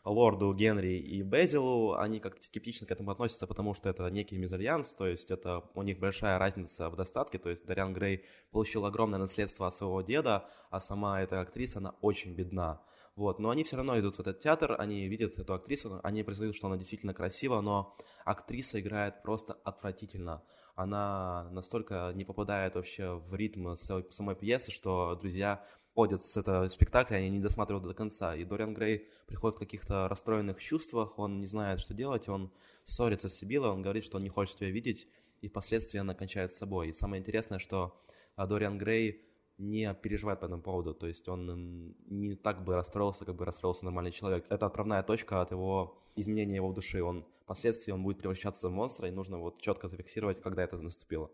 лорду 0.06 0.52
Генри 0.54 0.99
и 0.99 1.23
Безилу, 1.23 1.94
они 1.94 2.20
как-то 2.20 2.42
скептично 2.42 2.87
к 2.87 2.90
этому 2.90 3.11
относятся, 3.11 3.46
потому 3.46 3.75
что 3.75 3.88
это 3.88 4.08
некий 4.08 4.38
мезальянс, 4.38 4.94
то 4.94 5.06
есть 5.06 5.30
это 5.30 5.64
у 5.75 5.82
них 5.82 5.99
большая 5.99 6.38
разница 6.38 6.88
в 6.88 6.96
достатке, 6.96 7.38
то 7.38 7.50
есть 7.50 7.66
Дариан 7.66 7.92
Грей 7.92 8.25
получил 8.52 8.87
огромное 8.87 9.18
наследство 9.18 9.66
от 9.66 9.75
своего 9.75 10.00
деда, 10.02 10.49
а 10.70 10.78
сама 10.80 11.20
эта 11.20 11.40
актриса, 11.40 11.78
она 11.78 11.94
очень 12.00 12.35
бедна. 12.35 12.80
Вот, 13.16 13.38
но 13.38 13.50
они 13.50 13.64
все 13.64 13.76
равно 13.76 13.99
идут 13.99 14.16
в 14.16 14.20
этот 14.20 14.40
театр, 14.40 14.76
они 14.78 15.08
видят 15.08 15.38
эту 15.38 15.54
актрису, 15.54 16.00
они 16.02 16.23
признают, 16.23 16.54
что 16.54 16.66
она 16.66 16.76
действительно 16.76 17.14
красива, 17.14 17.61
но 17.61 17.96
актриса 18.25 18.78
играет 18.78 19.23
просто 19.23 19.54
отвратительно. 19.64 20.42
Она 20.76 21.49
настолько 21.52 22.12
не 22.14 22.25
попадает 22.26 22.75
вообще 22.75 23.14
в 23.14 23.35
ритм 23.35 23.75
самой 23.75 24.37
пьесы, 24.37 24.71
что 24.71 25.14
друзья 25.14 25.64
ходят 25.95 26.23
с 26.23 26.37
этого 26.37 26.68
спектакля, 26.68 27.16
они 27.16 27.30
не 27.30 27.40
досматривают 27.40 27.87
до 27.88 27.95
конца. 27.95 28.37
И 28.37 28.45
Дориан 28.45 28.75
Грей 28.75 29.09
приходит 29.26 29.56
в 29.56 29.59
каких-то 29.59 30.06
расстроенных 30.06 30.61
чувствах, 30.61 31.18
он 31.18 31.40
не 31.40 31.47
знает, 31.47 31.80
что 31.80 31.95
делать, 31.95 32.28
он 32.28 32.52
ссорится 32.85 33.30
с 33.30 33.35
Сибилой, 33.35 33.71
он 33.71 33.80
говорит, 33.80 34.04
что 34.04 34.18
он 34.18 34.23
не 34.23 34.28
хочет 34.28 34.61
ее 34.61 34.71
видеть, 34.71 35.09
и 35.40 35.49
впоследствии 35.49 35.99
она 35.99 36.14
кончает 36.14 36.52
с 36.52 36.59
собой. 36.59 36.88
И 36.88 36.92
самое 36.92 37.21
интересное, 37.21 37.59
что 37.59 37.99
а, 38.37 38.47
Дориан 38.47 38.76
Грей 38.76 39.25
не 39.56 39.95
переживает 39.95 40.40
по 40.40 40.45
этому 40.45 40.61
поводу, 40.61 40.92
то 40.92 41.06
есть 41.06 41.26
он 41.26 41.97
не 42.06 42.35
так 42.35 42.62
бы 42.62 42.75
расстроился, 42.75 43.25
как 43.25 43.37
бы 43.37 43.47
расстроился 43.47 43.87
нормальный 43.87 44.12
человек. 44.12 44.45
Это 44.50 44.66
отправная 44.66 45.02
точка 45.02 45.40
от 45.40 45.52
его 45.52 45.97
изменения 46.16 46.56
его 46.56 46.71
души. 46.75 47.02
Он 47.02 47.26
впоследствии 47.46 47.92
он 47.92 48.02
будет 48.02 48.18
превращаться 48.18 48.68
в 48.68 48.72
монстра, 48.72 49.06
и 49.08 49.12
нужно 49.12 49.38
вот 49.38 49.62
четко 49.62 49.88
зафиксировать, 49.88 50.42
когда 50.42 50.64
это 50.64 50.78
наступило. 50.78 51.30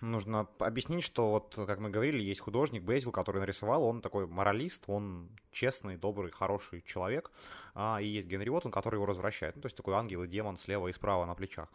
Нужно 0.00 0.48
объяснить, 0.58 1.04
что 1.04 1.30
вот, 1.30 1.54
как 1.54 1.78
мы 1.78 1.90
говорили, 1.90 2.22
есть 2.22 2.40
художник 2.40 2.82
Безил, 2.82 3.12
который 3.12 3.40
нарисовал, 3.40 3.84
он 3.84 4.00
такой 4.00 4.26
моралист, 4.26 4.84
он 4.86 5.30
честный, 5.50 5.96
добрый, 5.96 6.30
хороший 6.30 6.82
человек, 6.82 7.30
а, 7.74 7.98
и 8.00 8.06
есть 8.06 8.28
Генри 8.28 8.50
Уоттон, 8.50 8.70
который 8.70 8.96
его 8.96 9.06
развращает, 9.06 9.56
ну, 9.56 9.62
то 9.62 9.66
есть 9.66 9.76
такой 9.76 9.94
ангел 9.94 10.22
и 10.24 10.28
демон 10.28 10.56
слева 10.56 10.88
и 10.88 10.92
справа 10.92 11.24
на 11.24 11.34
плечах. 11.34 11.68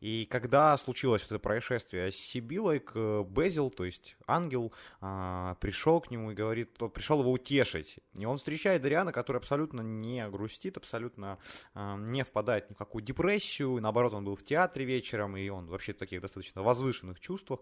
И 0.00 0.26
когда 0.30 0.76
случилось 0.76 1.24
это 1.24 1.38
происшествие 1.38 2.12
с 2.12 2.16
Сибилой, 2.16 2.78
к 2.78 3.22
Безил, 3.24 3.70
то 3.70 3.84
есть 3.84 4.16
ангел, 4.26 4.72
а, 5.00 5.56
пришел 5.56 6.00
к 6.00 6.10
нему 6.10 6.30
и 6.30 6.34
говорит, 6.34 6.78
пришел 6.94 7.20
его 7.20 7.32
утешить, 7.32 7.98
и 8.16 8.24
он 8.24 8.36
встречает 8.36 8.82
Дариана, 8.82 9.12
который 9.12 9.38
абсолютно 9.38 9.80
не 9.80 10.28
грустит, 10.28 10.76
абсолютно 10.76 11.38
а, 11.74 11.96
не 11.96 12.22
впадает 12.24 12.70
ни 12.70 12.74
в 12.74 12.76
какую 12.76 13.02
депрессию, 13.02 13.80
наоборот, 13.80 14.14
он 14.14 14.24
был 14.24 14.36
в 14.36 14.44
театре 14.44 14.84
вечером, 14.84 15.36
и 15.36 15.48
он 15.48 15.66
вообще 15.66 15.92
в 15.92 15.98
таких 15.98 16.20
достаточно 16.20 16.62
возвышенных 16.62 17.18
чувствах, 17.18 17.60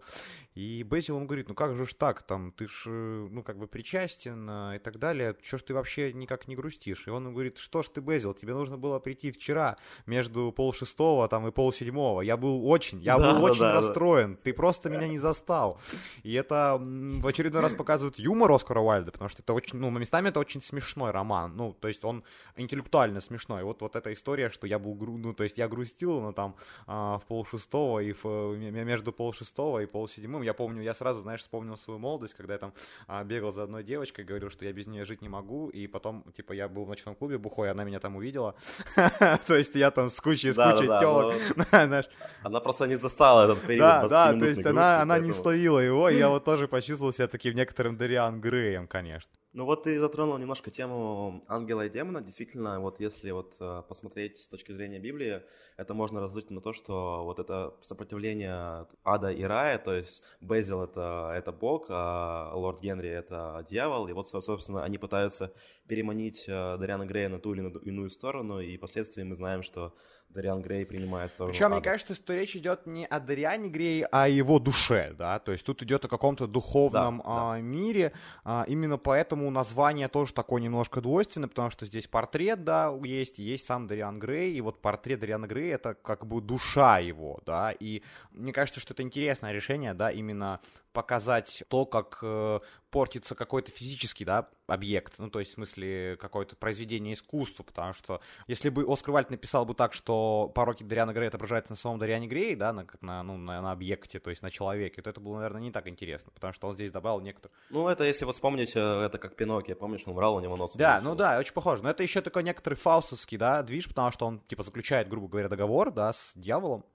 и 0.53 0.83
Безил 0.83 1.15
ему 1.15 1.27
говорит, 1.27 1.47
ну 1.47 1.55
как 1.55 1.75
же 1.75 1.85
ж 1.85 1.93
так, 1.93 2.23
там, 2.23 2.51
ты 2.51 2.67
ж, 2.67 2.83
э, 2.87 3.27
ну, 3.31 3.41
как 3.41 3.57
бы 3.57 3.67
причастен 3.67 4.49
э, 4.49 4.75
и 4.75 4.79
так 4.79 4.99
далее, 4.99 5.35
что 5.41 5.57
ж 5.57 5.61
ты 5.61 5.73
вообще 5.73 6.11
никак 6.11 6.47
не 6.49 6.57
грустишь? 6.57 7.07
И 7.07 7.09
он 7.09 7.23
ему 7.23 7.33
говорит, 7.33 7.57
что 7.57 7.81
ж 7.81 7.87
ты, 7.87 8.01
Безил, 8.01 8.33
тебе 8.33 8.53
нужно 8.53 8.77
было 8.77 8.99
прийти 8.99 9.31
вчера 9.31 9.77
между 10.05 10.51
полшестого 10.51 11.29
там 11.29 11.47
и 11.47 11.51
полседьмого. 11.51 12.21
Я 12.21 12.35
был 12.35 12.67
очень, 12.67 13.01
я 13.01 13.17
да, 13.17 13.31
был 13.31 13.39
да, 13.39 13.51
очень 13.51 13.61
да, 13.61 13.73
расстроен, 13.75 14.35
ты 14.35 14.53
просто 14.53 14.89
меня 14.89 15.07
не 15.07 15.19
застал. 15.19 15.79
И 16.23 16.33
это 16.33 16.77
в 16.81 17.25
очередной 17.25 17.61
раз 17.61 17.73
показывает 17.73 18.19
юмор 18.19 18.51
Оскара 18.51 18.81
Уайльда, 18.81 19.11
потому 19.11 19.29
что 19.29 19.41
это 19.41 19.53
очень, 19.53 19.79
ну, 19.79 19.89
местами 19.89 20.29
это 20.29 20.39
очень 20.41 20.61
смешной 20.61 21.11
роман, 21.11 21.55
ну, 21.55 21.71
то 21.71 21.87
есть 21.87 22.03
он 22.03 22.25
интеллектуально 22.57 23.21
смешной. 23.21 23.63
Вот, 23.63 23.81
вот 23.81 23.95
эта 23.95 24.11
история, 24.11 24.49
что 24.49 24.67
я 24.67 24.79
был, 24.79 24.95
ну, 25.17 25.33
то 25.33 25.45
есть 25.45 25.57
я 25.57 25.69
грустил, 25.69 26.19
но 26.19 26.33
там 26.33 26.55
а, 26.87 27.19
в 27.19 27.25
полшестого 27.25 27.99
и 27.99 28.11
в, 28.11 28.57
между 28.57 29.13
полшестого 29.13 29.79
и 29.79 29.85
полседьмым, 29.91 30.41
я 30.41 30.53
помню, 30.53 30.81
я 30.81 30.93
сразу, 30.93 31.21
знаешь, 31.21 31.41
вспомнил 31.41 31.77
свою 31.77 31.99
молодость, 31.99 32.33
когда 32.33 32.53
я 32.53 32.59
там 32.59 32.73
а, 33.07 33.23
бегал 33.23 33.51
за 33.51 33.63
одной 33.63 33.83
девочкой, 33.83 34.25
говорил, 34.25 34.49
что 34.49 34.65
я 34.65 34.73
без 34.73 34.87
нее 34.87 35.05
жить 35.05 35.21
не 35.21 35.29
могу, 35.29 35.69
и 35.69 35.87
потом, 35.87 36.23
типа, 36.35 36.53
я 36.53 36.67
был 36.67 36.85
в 36.85 36.89
ночном 36.89 37.15
клубе 37.15 37.37
бухой, 37.37 37.71
она 37.71 37.83
меня 37.83 37.99
там 37.99 38.15
увидела, 38.15 38.55
то 39.47 39.55
есть 39.55 39.75
я 39.75 39.91
там 39.91 40.09
с 40.09 40.19
кучей, 40.19 40.53
с 40.53 40.55
кучей 40.55 40.87
телок. 40.87 41.35
Она 42.43 42.59
просто 42.59 42.85
не 42.85 42.95
застала 42.95 43.45
этот 43.45 43.61
период 43.61 43.79
Да, 43.79 44.07
да, 44.07 44.39
то 44.39 44.45
есть 44.45 44.65
она, 44.65 45.01
она 45.01 45.19
не 45.19 45.33
словила 45.33 45.79
его, 45.79 46.09
и 46.09 46.17
я 46.17 46.29
вот 46.29 46.43
тоже 46.43 46.67
почувствовал 46.67 47.13
себя 47.13 47.27
таким 47.27 47.55
некоторым 47.55 47.97
Дариан 47.97 48.41
Греем, 48.41 48.87
конечно. 48.87 49.31
Ну 49.53 49.65
вот 49.65 49.83
ты 49.83 49.99
затронул 49.99 50.37
немножко 50.37 50.71
тему 50.71 51.43
ангела 51.49 51.85
и 51.85 51.89
демона. 51.89 52.21
Действительно, 52.21 52.79
вот 52.79 53.01
если 53.01 53.31
вот 53.31 53.57
э, 53.59 53.83
посмотреть 53.85 54.37
с 54.37 54.47
точки 54.47 54.71
зрения 54.71 54.97
Библии, 54.97 55.41
это 55.75 55.93
можно 55.93 56.21
разложить 56.21 56.51
на 56.51 56.61
то, 56.61 56.71
что 56.71 57.25
вот 57.25 57.37
это 57.37 57.75
сопротивление 57.81 58.87
ада 59.03 59.29
и 59.29 59.43
рая, 59.43 59.77
то 59.77 59.93
есть 59.93 60.23
Безил 60.39 60.81
это, 60.81 61.33
это 61.35 61.51
бог, 61.51 61.87
а 61.89 62.53
лорд 62.55 62.79
Генри 62.79 63.09
это 63.09 63.65
дьявол, 63.69 64.07
и 64.07 64.13
вот, 64.13 64.29
собственно, 64.29 64.85
они 64.85 64.97
пытаются 64.97 65.53
переманить 65.85 66.45
э, 66.47 66.77
Дариана 66.77 67.05
Грея 67.05 67.27
на 67.27 67.39
ту 67.39 67.53
или 67.53 67.61
иную 67.83 68.09
сторону, 68.09 68.61
и 68.61 68.77
впоследствии 68.77 69.23
мы 69.23 69.35
знаем, 69.35 69.63
что 69.63 69.93
Дариан 70.33 70.61
Грей 70.61 70.85
принимает 70.85 71.31
сторону 71.31 71.53
Причем, 71.53 71.67
ада. 71.67 71.75
мне 71.75 71.83
кажется, 71.83 72.15
что 72.15 72.33
речь 72.33 72.55
идет 72.55 72.85
не 72.85 73.05
о 73.05 73.19
Дариане 73.19 73.69
Грее, 73.69 74.07
а 74.11 74.23
о 74.23 74.27
его 74.27 74.59
душе, 74.59 75.13
да, 75.17 75.39
то 75.39 75.51
есть 75.51 75.65
тут 75.65 75.81
идет 75.83 76.05
о 76.05 76.07
каком-то 76.07 76.47
духовном 76.47 77.17
да, 77.17 77.23
а, 77.25 77.53
да. 77.53 77.61
мире, 77.61 78.13
а, 78.43 78.65
именно 78.67 78.97
поэтому 78.97 79.49
название 79.49 80.07
тоже 80.07 80.33
такое 80.33 80.61
немножко 80.61 81.01
двойственное, 81.01 81.49
потому 81.49 81.69
что 81.69 81.85
здесь 81.85 82.07
портрет, 82.07 82.63
да, 82.63 82.93
есть, 83.03 83.39
есть 83.39 83.65
сам 83.65 83.87
Дариан 83.87 84.19
Грей, 84.19 84.53
и 84.53 84.61
вот 84.61 84.81
портрет 84.81 85.19
Дариана 85.19 85.47
Грея 85.47 85.75
это 85.75 85.93
как 85.93 86.25
бы 86.25 86.41
душа 86.41 86.99
его, 86.99 87.39
да, 87.45 87.71
и 87.71 88.03
мне 88.31 88.53
кажется, 88.53 88.79
что 88.79 88.93
это 88.93 89.03
интересное 89.03 89.51
решение, 89.51 89.93
да, 89.93 90.11
именно 90.11 90.59
показать 90.93 91.63
то, 91.69 91.85
как 91.85 92.19
э, 92.21 92.59
портится 92.89 93.35
какой-то 93.35 93.71
физический, 93.71 94.25
да, 94.25 94.49
объект, 94.67 95.15
ну, 95.17 95.29
то 95.29 95.39
есть, 95.39 95.51
в 95.51 95.53
смысле, 95.55 96.17
какое-то 96.19 96.55
произведение 96.55 97.13
искусства, 97.13 97.63
потому 97.63 97.93
что 97.93 98.21
если 98.47 98.69
бы 98.69 98.85
Оскар 98.87 99.13
Вальд 99.13 99.29
написал 99.29 99.65
бы 99.65 99.73
так, 99.73 99.93
что 99.93 100.51
пороки 100.53 100.83
Дариана 100.83 101.13
Грея 101.13 101.29
отображаются 101.29 101.71
на 101.71 101.77
самом 101.77 101.99
Дариане 101.99 102.27
Грее, 102.27 102.55
да, 102.55 102.73
на, 102.73 102.85
как 102.85 103.01
на, 103.01 103.23
ну, 103.23 103.37
на, 103.37 103.61
на 103.61 103.71
объекте, 103.71 104.19
то 104.19 104.29
есть 104.29 104.41
на 104.41 104.51
человеке, 104.51 105.01
то 105.01 105.09
это 105.09 105.19
было, 105.19 105.35
наверное, 105.35 105.61
не 105.61 105.71
так 105.71 105.87
интересно, 105.87 106.31
потому 106.33 106.53
что 106.53 106.67
он 106.67 106.73
здесь 106.73 106.91
добавил 106.91 107.21
некоторые... 107.21 107.55
Ну, 107.69 107.87
это 107.87 108.03
если 108.03 108.25
вот 108.25 108.35
вспомнить, 108.35 108.75
э, 108.75 108.79
это 108.79 109.17
как 109.17 109.35
Пиноккио, 109.35 109.75
помнишь, 109.75 110.03
он 110.05 110.13
врал, 110.13 110.35
у 110.35 110.39
него 110.39 110.57
нос 110.57 110.73
Да, 110.75 110.99
ну 111.01 111.15
да, 111.15 111.39
очень 111.39 111.53
похоже, 111.53 111.83
но 111.83 111.89
это 111.89 112.03
еще 112.03 112.21
такой 112.21 112.43
некоторый 112.43 112.75
фаустовский, 112.75 113.37
да, 113.37 113.63
движ, 113.63 113.87
потому 113.87 114.11
что 114.11 114.25
он, 114.25 114.39
типа, 114.41 114.63
заключает, 114.63 115.07
грубо 115.07 115.27
говоря, 115.27 115.49
договор, 115.49 115.91
да, 115.91 116.13
с 116.13 116.31
дьяволом, 116.35 116.85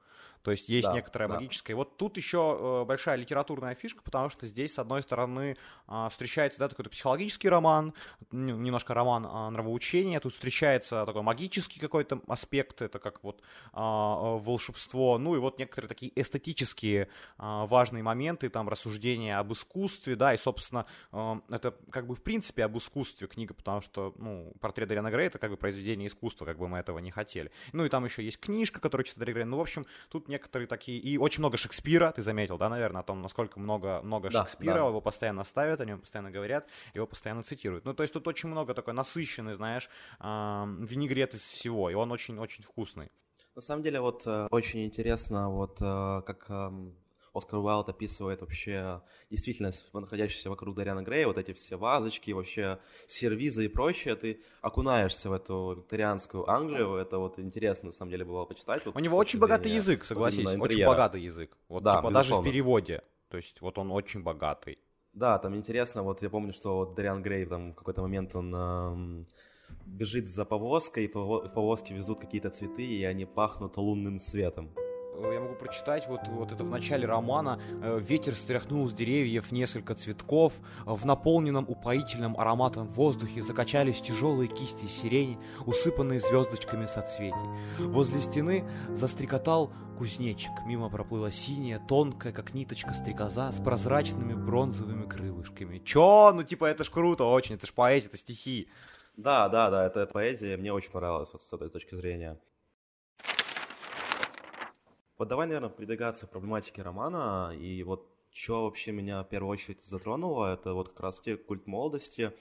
то 0.47 0.53
есть 0.53 0.69
есть 0.69 0.87
да, 0.87 0.95
некоторая 0.95 1.29
да. 1.29 1.35
магическая. 1.35 1.75
И 1.75 1.77
вот 1.77 1.97
тут 1.97 2.17
еще 2.17 2.57
э, 2.57 2.85
большая 2.87 3.17
литературная 3.17 3.75
фишка, 3.75 4.01
потому 4.05 4.29
что 4.29 4.47
здесь, 4.47 4.75
с 4.75 4.79
одной 4.79 5.03
стороны, 5.03 5.57
э, 5.89 6.09
встречается 6.09 6.61
да, 6.61 6.69
такой 6.69 6.85
психологический 6.85 7.49
роман, 7.49 7.95
немножко 8.31 8.95
роман 8.95 9.27
э, 9.27 9.51
нравоучения, 9.51 10.21
тут 10.21 10.35
встречается 10.35 11.05
такой 11.05 11.23
магический 11.23 11.81
какой-то 11.81 12.21
аспект, 12.29 12.81
это 12.81 13.01
как 13.01 13.25
вот 13.25 13.41
э, 13.41 13.75
волшебство, 13.75 15.19
ну 15.19 15.35
и 15.35 15.41
вот 15.41 15.59
некоторые 15.59 15.89
такие 15.89 16.13
эстетические 16.15 17.09
важные 17.39 18.05
моменты, 18.05 18.49
там 18.49 18.69
рассуждения 18.69 19.41
об 19.41 19.53
искусстве, 19.53 20.15
да, 20.15 20.33
и, 20.33 20.37
собственно, 20.37 20.87
э, 21.11 21.41
это 21.49 21.75
как 21.91 22.07
бы 22.07 22.15
в 22.15 22.23
принципе 22.23 22.63
об 22.63 22.79
искусстве 22.79 23.27
книга, 23.27 23.53
потому 23.53 23.81
что, 23.81 24.15
ну, 24.17 24.53
портрет 24.61 24.87
Дариана 24.87 25.11
Грея 25.11 25.27
это 25.27 25.41
как 25.41 25.51
бы 25.51 25.57
произведение 25.57 26.07
искусства, 26.07 26.45
как 26.45 26.57
бы 26.57 26.69
мы 26.69 26.79
этого 26.79 27.01
не 27.01 27.11
хотели. 27.11 27.51
Ну 27.73 27.85
и 27.85 27.89
там 27.89 28.05
еще 28.05 28.23
есть 28.23 28.39
книжка, 28.39 28.79
которую 28.79 29.05
читает 29.05 29.19
Дариан 29.19 29.35
Грей, 29.35 29.45
ну, 29.47 29.57
в 29.57 29.61
общем, 29.61 29.87
тут 30.09 30.29
не 30.29 30.36
некоторые 30.37 30.69
такие... 30.69 30.99
И 30.99 31.19
очень 31.19 31.41
много 31.41 31.57
Шекспира, 31.57 32.13
ты 32.13 32.23
заметил, 32.23 32.59
да, 32.59 32.69
наверное, 32.69 33.01
о 33.01 33.05
том, 33.05 33.23
насколько 33.23 33.59
много, 33.59 34.01
много 34.03 34.31
да, 34.31 34.43
Шекспира, 34.43 34.75
да. 34.75 34.89
его 34.89 35.01
постоянно 35.01 35.45
ставят, 35.45 35.81
о 35.81 35.85
нем 35.85 36.01
постоянно 36.01 36.31
говорят, 36.31 36.69
его 36.95 37.07
постоянно 37.07 37.43
цитируют. 37.43 37.85
Ну, 37.85 37.95
то 37.95 38.03
есть 38.03 38.13
тут 38.13 38.29
очень 38.29 38.49
много 38.49 38.75
такой 38.75 38.95
насыщенный, 38.95 39.55
знаешь, 39.55 39.89
винегрет 40.21 41.35
из 41.35 41.43
всего, 41.43 41.91
и 41.91 41.95
он 41.95 42.13
очень-очень 42.13 42.65
вкусный. 42.65 43.11
На 43.55 43.63
самом 43.63 43.83
деле, 43.83 44.01
вот 44.01 44.27
э, 44.27 44.49
очень 44.51 44.85
интересно, 44.85 45.51
вот 45.51 45.79
э, 45.81 46.23
как 46.27 46.51
Оскар 47.37 47.59
Уайлд 47.59 47.89
описывает 47.89 48.41
вообще 48.41 49.03
действительность, 49.31 49.93
находящуюся 49.93 50.51
вокруг 50.51 50.75
Дариана 50.75 51.03
Грея, 51.03 51.27
вот 51.27 51.39
эти 51.39 51.53
все 51.53 51.77
вазочки, 51.77 52.31
вообще 52.31 52.79
сервизы 53.07 53.67
и 53.67 53.69
прочее, 53.69 54.17
ты 54.17 54.41
окунаешься 54.63 55.31
в 55.31 55.33
эту 55.33 55.75
викторианскую 55.77 56.49
Англию, 56.49 56.95
это 56.97 57.19
вот 57.19 57.39
интересно, 57.39 57.87
на 57.87 57.93
самом 57.93 58.11
деле, 58.11 58.25
было 58.25 58.45
почитать. 58.45 58.85
Вот, 58.87 58.97
У 58.97 58.99
него 58.99 59.17
очень 59.17 59.39
богатый 59.39 59.73
язык, 59.73 60.05
согласись, 60.05 60.47
очень 60.47 60.87
богатый 60.87 61.21
язык, 61.21 61.57
вот 61.69 61.83
да, 61.83 61.97
типа, 61.97 62.11
даже 62.11 62.35
в 62.35 62.43
переводе, 62.43 63.03
то 63.29 63.37
есть 63.37 63.61
вот 63.61 63.79
он 63.79 63.93
очень 63.93 64.23
богатый. 64.23 64.79
Да, 65.13 65.39
там 65.39 65.55
интересно, 65.57 66.03
вот 66.03 66.23
я 66.23 66.29
помню, 66.29 66.53
что 66.53 66.77
вот 66.77 66.95
Дариан 66.95 67.23
Грей 67.23 67.47
там 67.47 67.73
в 67.73 67.75
какой-то 67.75 68.03
момент 68.03 68.37
он 68.37 68.55
эм, 68.55 69.27
бежит 69.87 70.29
за 70.29 70.45
повозкой, 70.45 71.05
и 71.05 71.09
в 71.09 71.49
повозке 71.55 71.95
везут 71.95 72.21
какие-то 72.21 72.51
цветы, 72.51 72.85
и 72.85 73.03
они 73.05 73.25
пахнут 73.25 73.77
лунным 73.79 74.19
светом. 74.19 74.71
Э, 75.19 75.35
я 75.35 75.41
могу 75.41 75.55
прочитать 75.55 76.07
вот, 76.09 76.21
вот 76.29 76.53
это 76.53 76.65
в 76.65 76.71
начале 76.71 77.07
романа. 77.07 77.61
Э, 77.83 77.99
Ветер 78.01 78.35
стряхнул 78.35 78.89
с 78.89 78.93
деревьев 78.93 79.53
несколько 79.53 79.95
цветков, 79.95 80.53
в 80.85 81.05
наполненном 81.05 81.65
упоительным 81.69 82.39
ароматом 82.39 82.89
воздухе 82.89 83.43
закачались 83.43 84.01
тяжелые 84.01 84.49
кисти 84.49 84.87
сирени, 84.87 85.39
усыпанные 85.65 86.21
звездочками 86.21 86.87
соцветий. 86.87 87.37
Возле 87.79 88.21
стены 88.21 88.65
застрекотал 88.91 89.73
кузнечик. 89.97 90.53
Мимо 90.67 90.91
проплыла 90.91 91.31
синяя, 91.31 91.79
тонкая, 91.79 92.33
как 92.33 92.55
ниточка 92.55 92.93
стрекоза, 92.93 93.51
с 93.51 93.61
прозрачными 93.61 94.35
бронзовыми 94.35 95.09
крылышками. 95.09 95.79
Чё? 95.79 96.33
Ну, 96.35 96.43
типа, 96.43 96.67
это 96.67 96.85
ж 96.85 96.91
круто 96.91 97.25
очень, 97.25 97.57
это 97.57 97.67
ж 97.67 97.73
поэзия, 97.73 98.09
это 98.09 98.17
стихи. 98.17 98.69
Да, 99.17 99.49
да, 99.49 99.71
да, 99.71 99.87
это 99.87 100.07
поэзия, 100.07 100.57
мне 100.57 100.73
очень 100.73 100.91
понравилась 100.91 101.33
вот 101.33 101.43
с 101.43 101.53
этой 101.53 101.71
точки 101.71 101.95
зрения. 101.95 102.39
Вот 105.19 105.29
давай, 105.29 105.47
наверное, 105.47 105.71
придвигаться 105.71 106.27
к 106.27 106.31
проблематике 106.31 106.83
романа, 106.83 107.55
и 107.59 107.83
вот 107.83 108.07
что 108.31 108.65
вообще 108.65 108.93
меня 108.93 109.23
в 109.23 109.29
первую 109.31 109.51
очередь 109.51 109.83
затронуло, 109.83 110.53
это 110.53 110.75
вот 110.75 110.91
как 110.91 111.01
раз 111.01 111.21
те 111.21 111.39
культ 111.39 111.67
молодости, 111.67 112.33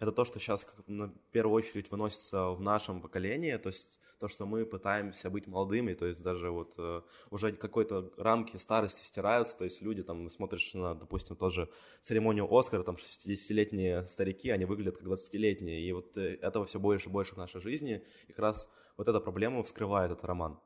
это 0.00 0.12
то, 0.12 0.24
что 0.24 0.38
сейчас 0.38 0.66
в 0.86 1.10
первую 1.30 1.54
очередь 1.54 1.90
выносится 1.90 2.48
в 2.48 2.60
нашем 2.62 3.02
поколении, 3.02 3.54
то 3.58 3.66
есть 3.66 4.00
то, 4.18 4.28
что 4.28 4.46
мы 4.46 4.64
пытаемся 4.64 5.28
быть 5.28 5.46
молодыми, 5.46 5.92
то 5.92 6.06
есть 6.06 6.22
даже 6.22 6.50
вот 6.50 6.72
э, 6.78 7.02
уже 7.30 7.52
какой-то 7.52 8.10
рамки 8.16 8.56
старости 8.56 9.02
стираются, 9.02 9.58
то 9.58 9.64
есть 9.64 9.82
люди 9.82 10.02
там 10.02 10.30
смотришь 10.30 10.72
на, 10.72 10.94
допустим, 10.94 11.36
тоже 11.36 11.68
церемонию 12.00 12.48
Оскара, 12.50 12.82
там 12.82 12.94
60-летние 12.94 14.04
старики, 14.04 14.48
они 14.48 14.64
выглядят 14.64 14.96
как 14.96 15.06
20-летние, 15.06 15.80
и 15.82 15.92
вот 15.92 16.16
э, 16.16 16.36
этого 16.40 16.64
все 16.64 16.80
больше 16.80 17.10
и 17.10 17.12
больше 17.12 17.34
в 17.34 17.38
нашей 17.38 17.60
жизни, 17.60 18.02
и 18.26 18.32
как 18.32 18.38
раз 18.38 18.70
вот 18.96 19.06
эта 19.06 19.20
проблема 19.20 19.62
вскрывает 19.62 20.12
этот 20.12 20.24
роман. 20.24 20.58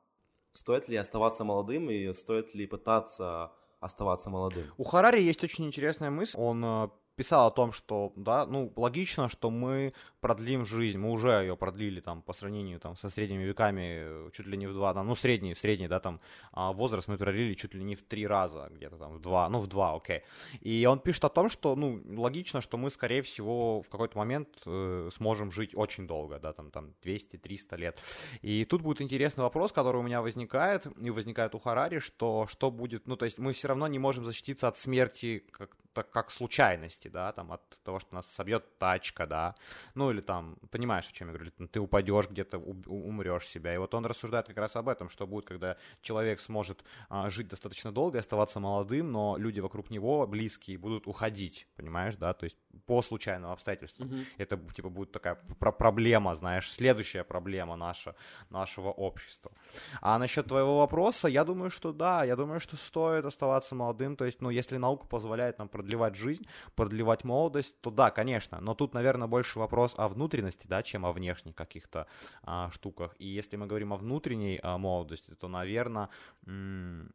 Стоит 0.57 0.89
ли 0.89 0.97
оставаться 0.97 1.45
молодым 1.45 1.91
и 1.91 2.15
стоит 2.15 2.55
ли 2.55 2.67
пытаться 2.67 3.53
оставаться 3.79 4.31
молодым? 4.31 4.65
У 4.79 4.85
Харари 4.85 5.21
есть 5.21 5.45
очень 5.45 5.67
интересная 5.67 6.11
мысль. 6.11 6.35
Он 6.39 6.65
э, 6.65 6.89
писал 7.17 7.47
о 7.47 7.51
том, 7.51 7.73
что, 7.73 8.13
да, 8.17 8.47
ну, 8.47 8.73
логично, 8.77 9.29
что 9.29 9.51
мы 9.51 9.93
продлим 10.21 10.65
жизнь, 10.65 10.99
мы 10.99 11.11
уже 11.11 11.29
ее 11.29 11.57
продлили 11.57 12.01
там 12.01 12.23
по 12.23 12.33
сравнению 12.33 12.79
там 12.79 12.97
со 12.97 13.11
средними 13.11 13.45
веками 13.45 14.31
чуть 14.33 14.47
ли 14.47 14.57
не 14.57 14.67
в 14.67 14.73
два, 14.73 14.93
там, 14.95 15.07
ну, 15.07 15.15
средний, 15.15 15.55
средний, 15.55 15.89
да, 15.89 15.99
там, 16.01 16.21
а 16.53 16.73
возраст 16.73 17.09
мы 17.09 17.17
продлили 17.17 17.55
чуть 17.55 17.75
ли 17.75 17.83
не 17.85 17.95
в 17.95 18.03
три 18.03 18.27
раза, 18.27 18.69
где-то 18.71 18.97
там 18.97 19.13
в 19.15 19.21
два, 19.21 19.49
ну, 19.49 19.61
в 19.61 19.67
два, 19.67 19.95
окей. 19.95 20.23
И 20.61 20.87
он 20.87 21.01
пишет 21.01 21.25
о 21.25 21.29
том, 21.29 21.49
что, 21.49 21.75
ну, 21.75 22.03
логично, 22.23 22.61
что 22.61 22.77
мы, 22.77 22.91
скорее 22.91 23.23
всего, 23.23 23.83
в 23.83 23.89
какой-то 23.89 24.19
момент 24.19 24.49
э, 24.67 25.11
сможем 25.17 25.51
жить 25.51 25.75
очень 25.75 26.07
долго, 26.07 26.39
да, 26.39 26.53
там, 26.53 26.71
там, 26.71 26.93
200-300 27.03 27.77
лет. 27.77 27.99
И 28.43 28.65
тут 28.65 28.83
будет 28.83 29.01
интересный 29.01 29.43
вопрос, 29.43 29.73
который 29.73 29.97
у 29.97 30.03
меня 30.03 30.21
возникает, 30.21 30.87
и 31.05 31.11
возникает 31.11 31.55
у 31.55 31.59
Харари, 31.59 31.99
что, 31.99 32.47
что 32.47 32.71
будет, 32.71 33.07
ну, 33.07 33.17
то 33.17 33.25
есть 33.25 33.39
мы 33.39 33.53
все 33.53 33.69
равно 33.69 33.89
не 33.89 33.99
можем 33.99 34.25
защититься 34.25 34.69
от 34.69 34.77
смерти 34.77 35.45
как, 35.51 35.77
так, 35.97 36.11
как 36.11 36.31
случайности, 36.31 37.06
да, 37.09 37.33
там, 37.33 37.53
от 37.53 37.63
того, 37.83 37.99
что 37.99 38.15
нас 38.15 38.27
собьет 38.27 38.79
тачка, 38.79 39.27
да, 39.27 39.55
ну, 39.95 40.11
или 40.11 40.21
там, 40.21 40.57
понимаешь, 40.71 41.09
о 41.09 41.13
чем 41.13 41.29
я 41.29 41.35
говорю, 41.35 41.51
ты 41.51 41.81
упадешь 41.81 42.29
где-то, 42.29 42.59
умрешь 42.59 43.47
себя. 43.47 43.75
И 43.75 43.79
вот 43.79 43.95
он 43.95 44.07
рассуждает 44.07 44.47
как 44.47 44.57
раз 44.57 44.77
об 44.77 44.89
этом, 44.89 45.09
что 45.09 45.27
будет, 45.27 45.47
когда 45.47 45.77
человек 46.01 46.41
сможет 46.41 46.85
а, 47.09 47.31
жить 47.31 47.49
достаточно 47.49 47.93
долго 47.93 48.19
и 48.19 48.21
оставаться 48.21 48.61
молодым, 48.61 49.13
но 49.13 49.37
люди 49.39 49.61
вокруг 49.61 49.91
него, 49.91 50.27
близкие, 50.27 50.79
будут 50.79 51.07
уходить, 51.07 51.67
понимаешь, 51.77 52.17
да, 52.17 52.35
то 52.35 52.45
есть 52.45 52.57
по 52.87 53.03
случайным 53.03 53.51
обстоятельствам. 53.51 54.09
Mm-hmm. 54.09 54.27
Это, 54.39 54.57
типа, 54.75 54.89
будет 54.89 55.13
такая 55.13 55.37
про- 55.59 55.73
проблема, 55.73 56.35
знаешь, 56.35 56.71
следующая 56.71 57.25
проблема 57.25 57.77
наша, 57.77 58.15
нашего 58.51 58.91
общества. 58.91 59.53
А 60.01 60.19
насчет 60.19 60.47
твоего 60.47 60.79
вопроса, 60.79 61.29
я 61.29 61.45
думаю, 61.45 61.71
что 61.71 61.93
да, 61.93 62.25
я 62.25 62.37
думаю, 62.37 62.61
что 62.61 62.77
стоит 62.77 63.25
оставаться 63.25 63.75
молодым, 63.75 64.17
то 64.17 64.25
есть, 64.25 64.41
ну, 64.41 64.51
если 64.51 64.77
наука 64.77 65.07
позволяет 65.07 65.59
нам 65.59 65.69
продлевать 65.69 66.17
жизнь, 66.17 66.47
продлевать 66.75 66.96
молодость, 67.03 67.81
то 67.81 67.91
да, 67.91 68.11
конечно, 68.11 68.61
но 68.61 68.75
тут, 68.75 68.95
наверное, 68.95 69.29
больше 69.29 69.59
вопрос 69.59 69.95
о 69.97 70.09
внутренности, 70.09 70.67
да, 70.67 70.83
чем 70.83 71.07
о 71.07 71.13
внешних 71.13 71.55
каких-то 71.55 72.07
а, 72.43 72.71
штуках. 72.71 73.15
И 73.19 73.27
если 73.27 73.57
мы 73.57 73.67
говорим 73.67 73.93
о 73.93 73.97
внутренней 73.97 74.61
а, 74.63 74.79
молодости, 74.79 75.35
то, 75.35 75.49
наверное, 75.49 76.09
м- 76.47 77.13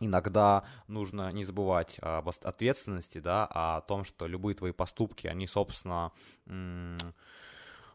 иногда 0.00 0.64
нужно 0.88 1.30
не 1.32 1.44
забывать 1.44 1.98
об 2.00 2.28
ответственности, 2.28 3.18
да, 3.18 3.46
о 3.50 3.80
том, 3.82 4.04
что 4.04 4.26
любые 4.26 4.54
твои 4.54 4.72
поступки, 4.72 5.26
они, 5.26 5.46
собственно, 5.46 6.12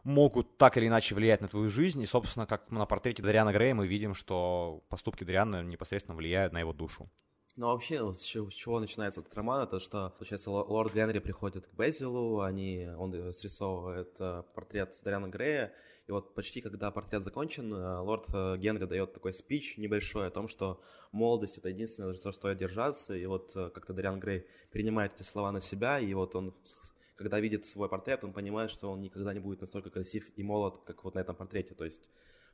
могут 0.03 0.57
так 0.57 0.77
или 0.77 0.87
иначе 0.87 1.15
влиять 1.15 1.41
на 1.41 1.47
твою 1.47 1.69
жизнь. 1.69 2.01
И, 2.01 2.05
собственно, 2.05 2.45
как 2.45 2.69
на 2.71 2.85
портрете 2.85 3.23
Дариана 3.23 3.51
Грея 3.51 3.73
мы 3.73 3.87
видим, 3.87 4.13
что 4.13 4.83
поступки 4.87 5.23
Дариана 5.23 5.63
непосредственно 5.63 6.15
влияют 6.15 6.53
на 6.53 6.59
его 6.59 6.73
душу. 6.73 7.09
Ну, 7.57 7.67
вообще, 7.67 8.03
вот 8.03 8.21
с 8.21 8.25
чего, 8.25 8.49
с 8.49 8.53
чего 8.53 8.81
начинается 8.81 9.21
этот 9.21 9.33
роман, 9.33 9.63
это 9.63 9.79
что, 9.79 10.09
получается, 10.17 10.51
лорд 10.51 10.93
Генри 10.93 11.19
приходит 11.19 11.67
к 11.67 11.73
Безилу, 11.73 12.41
они, 12.41 12.89
он 12.97 13.13
срисовывает 13.31 14.13
э, 14.19 14.43
портрет 14.53 14.93
Дариана 15.05 15.29
Грея, 15.29 15.73
и 16.05 16.11
вот 16.11 16.35
почти 16.35 16.59
когда 16.59 16.91
портрет 16.91 17.23
закончен, 17.23 17.73
э, 17.73 17.99
лорд 17.99 18.25
э, 18.33 18.57
Генри 18.57 18.83
дает 18.83 19.13
такой 19.13 19.31
спич 19.31 19.77
небольшой 19.77 20.27
о 20.27 20.31
том, 20.31 20.49
что 20.49 20.81
молодость— 21.13 21.57
это 21.59 21.69
единственное, 21.69 22.11
за 22.11 22.17
что 22.17 22.33
стоит 22.33 22.57
держаться, 22.57 23.15
и 23.15 23.25
вот 23.25 23.53
как-то 23.53 23.93
Дариан 23.93 24.19
Грей 24.19 24.45
принимает 24.71 25.13
эти 25.13 25.23
слова 25.23 25.53
на 25.53 25.61
себя, 25.61 25.97
и 25.97 26.13
вот 26.13 26.35
он 26.35 26.53
когда 27.15 27.39
видит 27.39 27.65
свой 27.65 27.87
портрет, 27.87 28.25
он 28.25 28.33
понимает, 28.33 28.69
что 28.69 28.91
он 28.91 28.99
никогда 28.99 29.33
не 29.33 29.39
будет 29.39 29.61
настолько 29.61 29.89
красив 29.89 30.29
и 30.35 30.43
молод, 30.43 30.81
как 30.85 31.05
вот 31.05 31.15
на 31.15 31.19
этом 31.19 31.37
портрете. 31.37 31.73
То 31.73 31.85
есть 31.85 32.09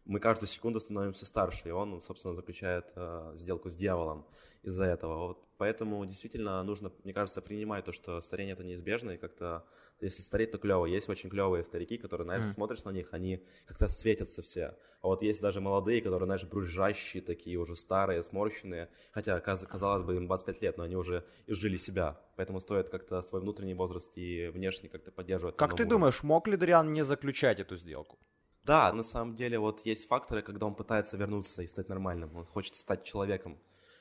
мы 0.06 0.20
каждую 0.20 0.50
секунду 0.50 0.80
становимся 0.80 1.26
старше, 1.26 1.70
и 1.70 1.72
он, 1.72 2.02
собственно, 2.02 2.34
заключает 2.34 2.92
э, 2.96 3.32
сделку 3.36 3.70
с 3.70 3.76
дьяволом 3.76 4.26
из-за 4.64 4.86
этого. 4.86 5.28
Вот 5.28 5.48
поэтому 5.58 6.04
действительно 6.06 6.64
нужно, 6.64 6.92
мне 7.04 7.14
кажется, 7.14 7.42
принимать 7.42 7.86
то, 7.86 7.92
что 7.92 8.20
старение 8.22 8.54
это 8.54 8.64
неизбежно, 8.64 9.12
и 9.12 9.18
как-то, 9.18 9.66
если 10.00 10.22
стареть, 10.24 10.52
то 10.52 10.58
клево. 10.58 10.86
Есть 10.86 11.08
очень 11.10 11.30
клевые 11.30 11.64
старики, 11.64 11.98
которые, 11.98 12.26
знаешь, 12.26 12.46
mm. 12.46 12.54
смотришь 12.54 12.84
на 12.84 12.90
них, 12.90 13.10
они 13.12 13.44
как-то 13.66 13.88
светятся 13.88 14.42
все. 14.42 14.76
А 15.02 15.08
вот 15.08 15.22
есть 15.22 15.42
даже 15.42 15.62
молодые, 15.62 16.02
которые, 16.02 16.26
знаешь, 16.26 16.46
брюзжащие 16.46 17.22
такие, 17.24 17.58
уже 17.58 17.76
старые, 17.76 18.24
сморщенные, 18.24 18.90
хотя, 19.12 19.40
казалось 19.40 20.04
бы, 20.04 20.16
им 20.16 20.26
25 20.26 20.62
лет, 20.62 20.78
но 20.78 20.84
они 20.84 20.96
уже 20.96 21.24
изжили 21.48 21.78
себя. 21.78 22.20
Поэтому 22.36 22.60
стоит 22.60 22.90
как-то 22.90 23.22
свой 23.22 23.42
внутренний 23.42 23.76
возраст 23.76 24.12
и 24.16 24.48
внешний 24.48 24.90
как-то 24.90 25.12
поддерживать. 25.12 25.58
Как 25.58 25.76
ты 25.76 25.86
думаешь, 25.86 26.24
мог 26.24 26.48
ли 26.48 26.58
Дриан 26.58 26.94
не 26.94 27.04
заключать 27.04 27.60
эту 27.60 27.78
сделку? 27.78 28.18
Да, 28.63 28.93
на 28.93 29.04
самом 29.04 29.36
деле 29.36 29.58
вот 29.58 29.86
есть 29.86 30.08
факторы, 30.08 30.41
когда 30.43 30.67
он 30.67 30.76
пытается 30.76 31.17
вернуться 31.17 31.63
и 31.63 31.67
стать 31.67 31.89
нормальным, 31.89 32.36
он 32.36 32.45
хочет 32.45 32.76
стать 32.76 33.04
человеком. 33.04 33.58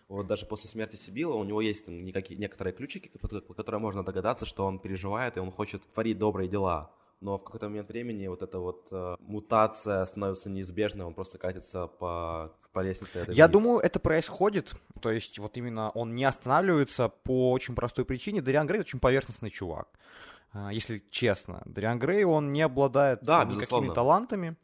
Вот 0.08 0.26
даже 0.26 0.44
после 0.44 0.68
смерти 0.68 0.96
Сибила 0.96 1.34
у 1.34 1.44
него 1.44 1.60
есть 1.60 1.84
там 1.86 2.04
некоторые 2.04 2.74
ключики, 2.74 3.08
по 3.08 3.54
которым 3.54 3.82
можно 3.82 4.04
догадаться, 4.04 4.44
что 4.44 4.64
он 4.64 4.78
переживает 4.78 5.36
и 5.36 5.40
он 5.40 5.50
хочет 5.50 5.82
творить 5.92 6.18
добрые 6.18 6.48
дела. 6.48 6.90
Но 7.20 7.38
в 7.38 7.44
какой-то 7.44 7.68
момент 7.68 7.88
времени 7.88 8.26
вот 8.28 8.42
эта 8.42 8.58
вот 8.58 8.88
э, 8.92 9.16
мутация 9.20 10.04
становится 10.06 10.48
неизбежной, 10.48 11.04
он 11.04 11.14
просто 11.14 11.36
катится 11.38 11.86
по, 11.86 12.52
по 12.72 12.80
лестнице. 12.80 13.26
Я 13.28 13.46
вниз. 13.46 13.52
думаю, 13.52 13.80
это 13.80 14.00
происходит, 14.00 14.74
то 15.00 15.10
есть 15.10 15.38
вот 15.38 15.56
именно 15.56 15.90
он 15.90 16.14
не 16.14 16.24
останавливается 16.24 17.08
по 17.08 17.52
очень 17.52 17.74
простой 17.74 18.04
причине. 18.04 18.40
Дариан 18.40 18.66
Грей 18.66 18.80
очень 18.80 19.00
поверхностный 19.00 19.50
чувак. 19.50 19.88
А, 20.52 20.72
если 20.72 21.02
честно. 21.10 21.62
Дариан 21.66 21.98
Грей, 21.98 22.24
он 22.24 22.52
не 22.52 22.62
обладает 22.62 23.22
да, 23.22 23.44
никакими 23.44 23.92
талантами 23.92 24.56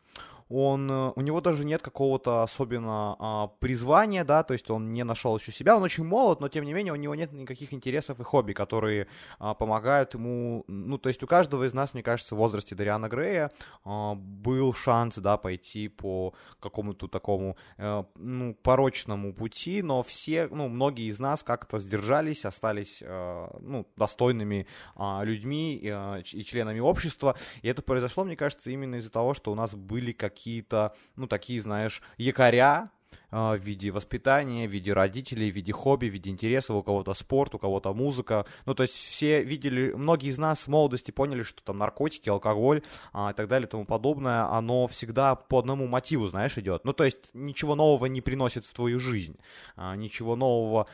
он, 0.49 0.91
э, 0.91 1.13
у 1.17 1.21
него 1.21 1.41
даже 1.41 1.65
нет 1.65 1.83
какого-то 1.83 2.43
особенно 2.43 3.17
а, 3.19 3.47
призвания, 3.59 4.25
да, 4.25 4.43
то 4.43 4.53
есть 4.53 4.71
он 4.71 4.93
не 4.93 5.03
нашел 5.03 5.37
еще 5.37 5.51
себя, 5.51 5.77
он 5.77 5.83
очень 5.83 6.05
молод, 6.05 6.41
но 6.41 6.49
тем 6.49 6.65
не 6.65 6.73
менее 6.73 6.93
у 6.93 6.97
него 6.97 7.15
нет 7.15 7.33
никаких 7.33 7.73
интересов 7.73 8.21
и 8.21 8.23
хобби, 8.23 8.53
которые 8.53 9.09
а, 9.39 9.55
помогают 9.55 10.15
ему, 10.15 10.65
ну, 10.69 10.99
то 10.99 11.09
есть 11.09 11.23
у 11.23 11.27
каждого 11.27 11.65
из 11.65 11.75
нас, 11.75 11.95
мне 11.95 12.03
кажется, 12.03 12.35
в 12.35 12.39
возрасте 12.39 12.75
Дариана 12.75 13.09
Грея 13.09 13.51
а, 13.85 14.15
был 14.15 14.73
шанс, 14.73 15.17
да, 15.17 15.37
пойти 15.37 15.89
по 15.89 16.35
какому-то 16.61 17.09
такому, 17.09 17.57
а, 17.77 18.07
ну, 18.15 18.55
порочному 18.55 19.35
пути, 19.35 19.83
но 19.83 20.03
все, 20.05 20.49
ну, 20.49 20.69
многие 20.69 21.09
из 21.09 21.19
нас 21.19 21.43
как-то 21.43 21.79
сдержались, 21.79 22.45
остались, 22.45 23.03
а, 23.05 23.57
ну, 23.61 23.87
достойными 23.97 24.69
а, 24.95 25.23
людьми 25.25 25.83
а, 25.91 26.21
и 26.21 26.45
членами 26.45 26.79
общества, 26.79 27.37
и 27.63 27.69
это 27.69 27.83
произошло, 27.83 28.23
мне 28.23 28.37
кажется, 28.37 28.71
именно 28.71 28.97
из-за 28.97 29.11
того, 29.11 29.35
что 29.35 29.51
у 29.51 29.57
нас 29.57 29.75
были 29.75 30.13
как 30.13 30.36
какие-то, 30.37 30.95
ну, 31.17 31.27
такие, 31.27 31.61
знаешь, 31.61 32.03
якоря, 32.19 32.91
в 33.31 33.59
виде 33.59 33.91
воспитания, 33.91 34.69
в 34.69 34.71
виде 34.71 34.93
родителей, 34.93 35.51
в 35.51 35.55
виде 35.55 35.73
хобби, 35.73 36.09
в 36.09 36.13
виде 36.13 36.31
интересов, 36.31 36.77
у 36.77 36.83
кого-то 36.83 37.15
спорт, 37.15 37.55
у 37.55 37.59
кого-то 37.59 37.93
музыка. 37.95 38.47
Ну, 38.67 38.75
то 38.75 38.83
есть 38.83 38.95
все 38.95 39.43
видели, 39.43 39.93
многие 39.93 40.29
из 40.29 40.39
нас 40.39 40.61
в 40.61 40.69
молодости 40.69 41.11
поняли, 41.11 41.43
что 41.43 41.63
там 41.63 41.79
наркотики, 41.79 42.29
алкоголь 42.29 42.83
а, 43.13 43.31
и 43.33 43.35
так 43.35 43.49
далее 43.49 43.67
и 43.67 43.71
тому 43.71 43.85
подобное, 43.85 44.51
оно 44.51 44.87
всегда 44.87 45.35
по 45.35 45.59
одному 45.59 45.87
мотиву, 45.87 46.27
знаешь, 46.27 46.57
идет. 46.59 46.85
Ну, 46.85 46.93
то 46.93 47.05
есть 47.05 47.31
ничего 47.35 47.75
нового 47.75 48.07
не 48.07 48.21
приносит 48.21 48.65
в 48.65 48.75
твою 48.75 49.01
жизнь, 49.01 49.37
а, 49.77 49.97
ничего 49.97 50.37
нового, 50.37 50.87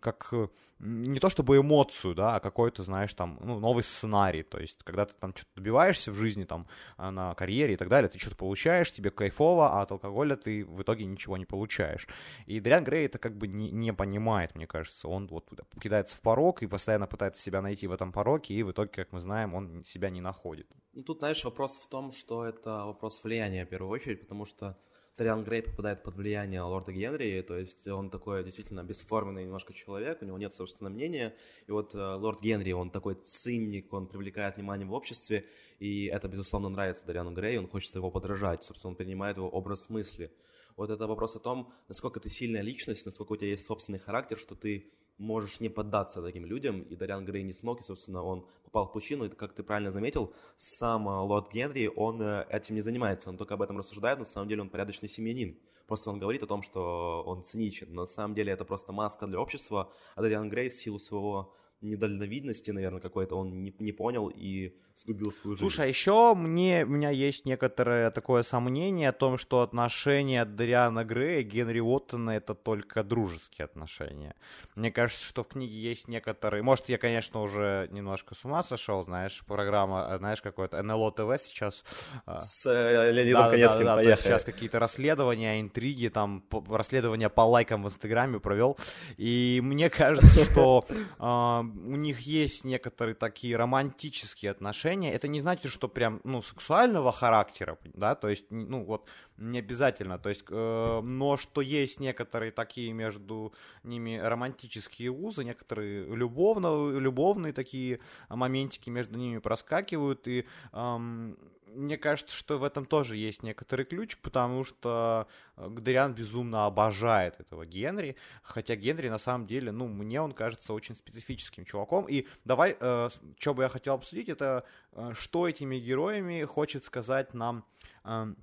как 0.00 0.32
не 0.78 1.20
то 1.20 1.30
чтобы 1.30 1.56
эмоцию, 1.56 2.14
да, 2.14 2.36
а 2.36 2.40
какой-то, 2.40 2.82
знаешь, 2.82 3.14
там, 3.14 3.38
ну, 3.40 3.58
новый 3.58 3.82
сценарий, 3.82 4.42
то 4.42 4.58
есть, 4.58 4.76
когда 4.84 5.06
ты 5.06 5.14
там 5.18 5.34
что-то 5.34 5.50
добиваешься 5.56 6.12
в 6.12 6.16
жизни, 6.16 6.44
там, 6.44 6.66
на 6.98 7.34
карьере 7.34 7.74
и 7.74 7.76
так 7.78 7.88
далее, 7.88 8.10
ты 8.10 8.18
что-то 8.18 8.36
получаешь, 8.36 8.92
тебе 8.92 9.10
кайфово, 9.10 9.70
а 9.70 9.82
от 9.82 9.92
алкоголя 9.92 10.36
ты 10.36 10.66
в 10.66 10.82
итоге 10.82 11.06
ничего 11.06 11.38
не 11.38 11.46
получаешь 11.46 11.75
скучаешь. 11.76 12.06
И 12.46 12.60
Дриан 12.60 12.84
Грей 12.84 13.06
это 13.06 13.18
как 13.18 13.36
бы 13.36 13.46
не, 13.46 13.70
не 13.70 13.92
понимает, 13.92 14.54
мне 14.54 14.66
кажется. 14.66 15.08
Он 15.08 15.26
вот 15.26 15.48
кидается 15.80 16.16
в 16.16 16.20
порог 16.20 16.62
и 16.62 16.66
постоянно 16.66 17.06
пытается 17.06 17.42
себя 17.42 17.62
найти 17.62 17.86
в 17.86 17.92
этом 17.92 18.12
пороке, 18.12 18.54
и 18.54 18.62
в 18.62 18.70
итоге, 18.70 18.90
как 18.90 19.12
мы 19.12 19.20
знаем, 19.20 19.54
он 19.54 19.84
себя 19.84 20.10
не 20.10 20.20
находит. 20.20 20.66
Ну, 20.92 21.02
тут, 21.02 21.18
знаешь, 21.18 21.44
вопрос 21.44 21.76
в 21.78 21.88
том, 21.88 22.12
что 22.12 22.44
это 22.44 22.84
вопрос 22.86 23.22
влияния 23.24 23.64
в 23.64 23.68
первую 23.68 23.90
очередь, 23.90 24.20
потому 24.20 24.46
что 24.46 24.76
Ториан 25.16 25.44
Грей 25.44 25.62
попадает 25.62 26.02
под 26.02 26.16
влияние 26.16 26.60
лорда 26.60 26.92
Генри, 26.92 27.40
то 27.40 27.56
есть 27.56 27.88
он 27.88 28.10
такой 28.10 28.44
действительно 28.44 28.84
бесформенный 28.84 29.44
немножко 29.44 29.72
человек, 29.72 30.20
у 30.20 30.26
него 30.26 30.38
нет 30.38 30.54
собственного 30.54 30.92
мнения, 30.92 31.34
и 31.66 31.72
вот 31.72 31.94
э, 31.94 31.98
лорд 31.98 32.42
Генри, 32.42 32.72
он 32.72 32.90
такой 32.90 33.14
цинник, 33.14 33.94
он 33.94 34.08
привлекает 34.08 34.56
внимание 34.56 34.86
в 34.86 34.92
обществе, 34.92 35.46
и 35.78 36.04
это, 36.06 36.28
безусловно, 36.28 36.68
нравится 36.68 37.06
Ториану 37.06 37.32
Грею, 37.32 37.60
он 37.60 37.68
хочет 37.68 37.94
его 37.94 38.10
подражать, 38.10 38.64
собственно, 38.64 38.90
он 38.90 38.96
принимает 38.96 39.38
его 39.38 39.48
образ 39.48 39.88
мысли. 39.88 40.30
Вот 40.76 40.90
это 40.90 41.06
вопрос 41.06 41.34
о 41.36 41.38
том, 41.38 41.72
насколько 41.88 42.20
ты 42.20 42.28
сильная 42.28 42.60
личность, 42.60 43.06
насколько 43.06 43.32
у 43.32 43.36
тебя 43.36 43.48
есть 43.48 43.64
собственный 43.64 43.98
характер, 43.98 44.36
что 44.38 44.54
ты 44.54 44.92
можешь 45.16 45.60
не 45.60 45.70
поддаться 45.70 46.20
таким 46.20 46.44
людям, 46.44 46.82
и 46.82 46.94
Дариан 46.94 47.24
Грей 47.24 47.42
не 47.42 47.54
смог, 47.54 47.80
и, 47.80 47.82
собственно, 47.82 48.22
он 48.22 48.46
попал 48.64 48.86
в 48.86 48.92
пучину, 48.92 49.24
и, 49.24 49.30
как 49.30 49.54
ты 49.54 49.62
правильно 49.62 49.90
заметил, 49.90 50.34
сам 50.56 51.08
э, 51.08 51.12
Лорд 51.12 51.50
Генри, 51.50 51.90
он 51.96 52.20
э, 52.20 52.46
этим 52.50 52.74
не 52.74 52.82
занимается, 52.82 53.30
он 53.30 53.38
только 53.38 53.54
об 53.54 53.62
этом 53.62 53.78
рассуждает, 53.78 54.18
на 54.18 54.26
самом 54.26 54.48
деле 54.48 54.60
он 54.60 54.68
порядочный 54.68 55.08
семьянин. 55.08 55.58
Просто 55.86 56.10
он 56.10 56.18
говорит 56.18 56.42
о 56.42 56.46
том, 56.46 56.62
что 56.62 57.22
он 57.24 57.42
циничен, 57.42 57.94
на 57.94 58.04
самом 58.04 58.34
деле 58.34 58.52
это 58.52 58.66
просто 58.66 58.92
маска 58.92 59.26
для 59.26 59.40
общества, 59.40 59.90
а 60.14 60.20
Дариан 60.20 60.50
Грей 60.50 60.68
в 60.68 60.74
силу 60.74 60.98
своего 60.98 61.54
недальновидности, 61.80 62.70
наверное, 62.70 63.00
какой-то, 63.00 63.36
он 63.36 63.62
не, 63.62 63.74
не 63.78 63.92
понял. 63.92 64.28
И 64.28 64.76
сгубил 64.96 65.30
свою 65.30 65.56
жизнь. 65.56 65.60
Слушай, 65.60 65.86
а 65.86 65.88
еще 65.88 66.34
мне, 66.34 66.84
у 66.84 66.88
меня 66.88 67.10
есть 67.10 67.44
некоторое 67.44 68.10
такое 68.10 68.42
сомнение 68.42 69.10
о 69.10 69.12
том, 69.12 69.36
что 69.36 69.60
отношения 69.60 70.44
Дариана 70.44 71.04
Грея 71.04 71.40
и 71.40 71.42
Генри 71.42 71.80
Уоттона 71.80 72.30
это 72.30 72.54
только 72.54 73.04
дружеские 73.04 73.66
отношения. 73.66 74.34
Мне 74.74 74.90
кажется, 74.90 75.24
что 75.24 75.44
в 75.44 75.48
книге 75.48 75.76
есть 75.76 76.08
некоторые... 76.08 76.62
Может, 76.62 76.88
я, 76.88 76.98
конечно, 76.98 77.42
уже 77.42 77.88
немножко 77.90 78.34
с 78.34 78.44
ума 78.44 78.62
сошел, 78.62 79.04
знаешь, 79.04 79.42
программа, 79.46 80.16
знаешь, 80.18 80.40
какое-то 80.40 80.82
НЛО 80.82 81.12
ТВ 81.12 81.42
сейчас... 81.42 81.84
А, 82.24 82.40
с 82.40 82.66
э, 82.66 83.12
Леонидом 83.12 83.42
да, 83.42 83.50
Конецким, 83.50 83.84
да, 83.84 83.84
да, 83.84 83.94
поехали. 83.96 84.24
сейчас 84.24 84.44
какие-то 84.44 84.78
расследования, 84.78 85.60
интриги, 85.60 86.08
там, 86.08 86.42
расследования 86.70 87.28
по 87.28 87.42
лайкам 87.42 87.82
в 87.82 87.88
Инстаграме 87.88 88.40
провел. 88.40 88.78
И 89.16 89.60
мне 89.62 89.90
кажется, 89.90 90.44
что 90.44 90.86
а, 91.18 91.60
у 91.60 91.96
них 91.96 92.20
есть 92.20 92.64
некоторые 92.64 93.14
такие 93.14 93.56
романтические 93.56 94.52
отношения. 94.52 94.85
Это 94.94 95.28
не 95.28 95.40
значит, 95.40 95.72
что 95.72 95.88
прям, 95.88 96.20
ну, 96.24 96.42
сексуального 96.42 97.12
характера, 97.12 97.78
да, 97.94 98.14
то 98.14 98.28
есть, 98.28 98.46
ну, 98.50 98.84
вот, 98.84 99.08
не 99.36 99.58
обязательно, 99.58 100.18
то 100.18 100.28
есть, 100.28 100.44
э, 100.48 101.00
но 101.02 101.36
что 101.36 101.60
есть 101.60 102.00
некоторые 102.00 102.52
такие 102.52 102.92
между 102.92 103.52
ними 103.82 104.16
романтические 104.16 105.10
узы, 105.10 105.44
некоторые 105.44 106.04
любовно, 106.14 106.90
любовные 106.98 107.52
такие 107.52 108.00
моментики 108.28 108.90
между 108.90 109.18
ними 109.18 109.38
проскакивают, 109.38 110.28
и 110.28 110.46
эм, 110.72 111.36
мне 111.76 111.96
кажется, 111.98 112.34
что 112.34 112.58
в 112.58 112.64
этом 112.64 112.84
тоже 112.84 113.16
есть 113.16 113.42
некоторый 113.42 113.84
ключ, 113.84 114.16
потому 114.16 114.64
что 114.64 115.28
э, 115.56 115.68
Гдериан 115.68 116.14
безумно 116.14 116.66
обожает 116.66 117.38
этого 117.40 117.66
Генри, 117.66 118.16
хотя 118.42 118.74
Генри 118.74 119.08
на 119.08 119.18
самом 119.18 119.46
деле, 119.46 119.72
ну, 119.72 119.86
мне 119.86 120.20
он 120.20 120.32
кажется 120.32 120.72
очень 120.72 120.96
специфическим 120.96 121.64
чуваком. 121.64 122.06
И 122.06 122.26
давай, 122.44 122.76
э, 122.78 123.08
что 123.38 123.54
бы 123.54 123.62
я 123.62 123.68
хотел 123.68 123.94
обсудить, 123.94 124.28
это 124.28 124.64
э, 124.92 125.12
что 125.14 125.46
этими 125.46 125.76
героями 125.76 126.44
хочет 126.44 126.84
сказать 126.84 127.34
нам 127.34 127.64
э, 128.04 128.34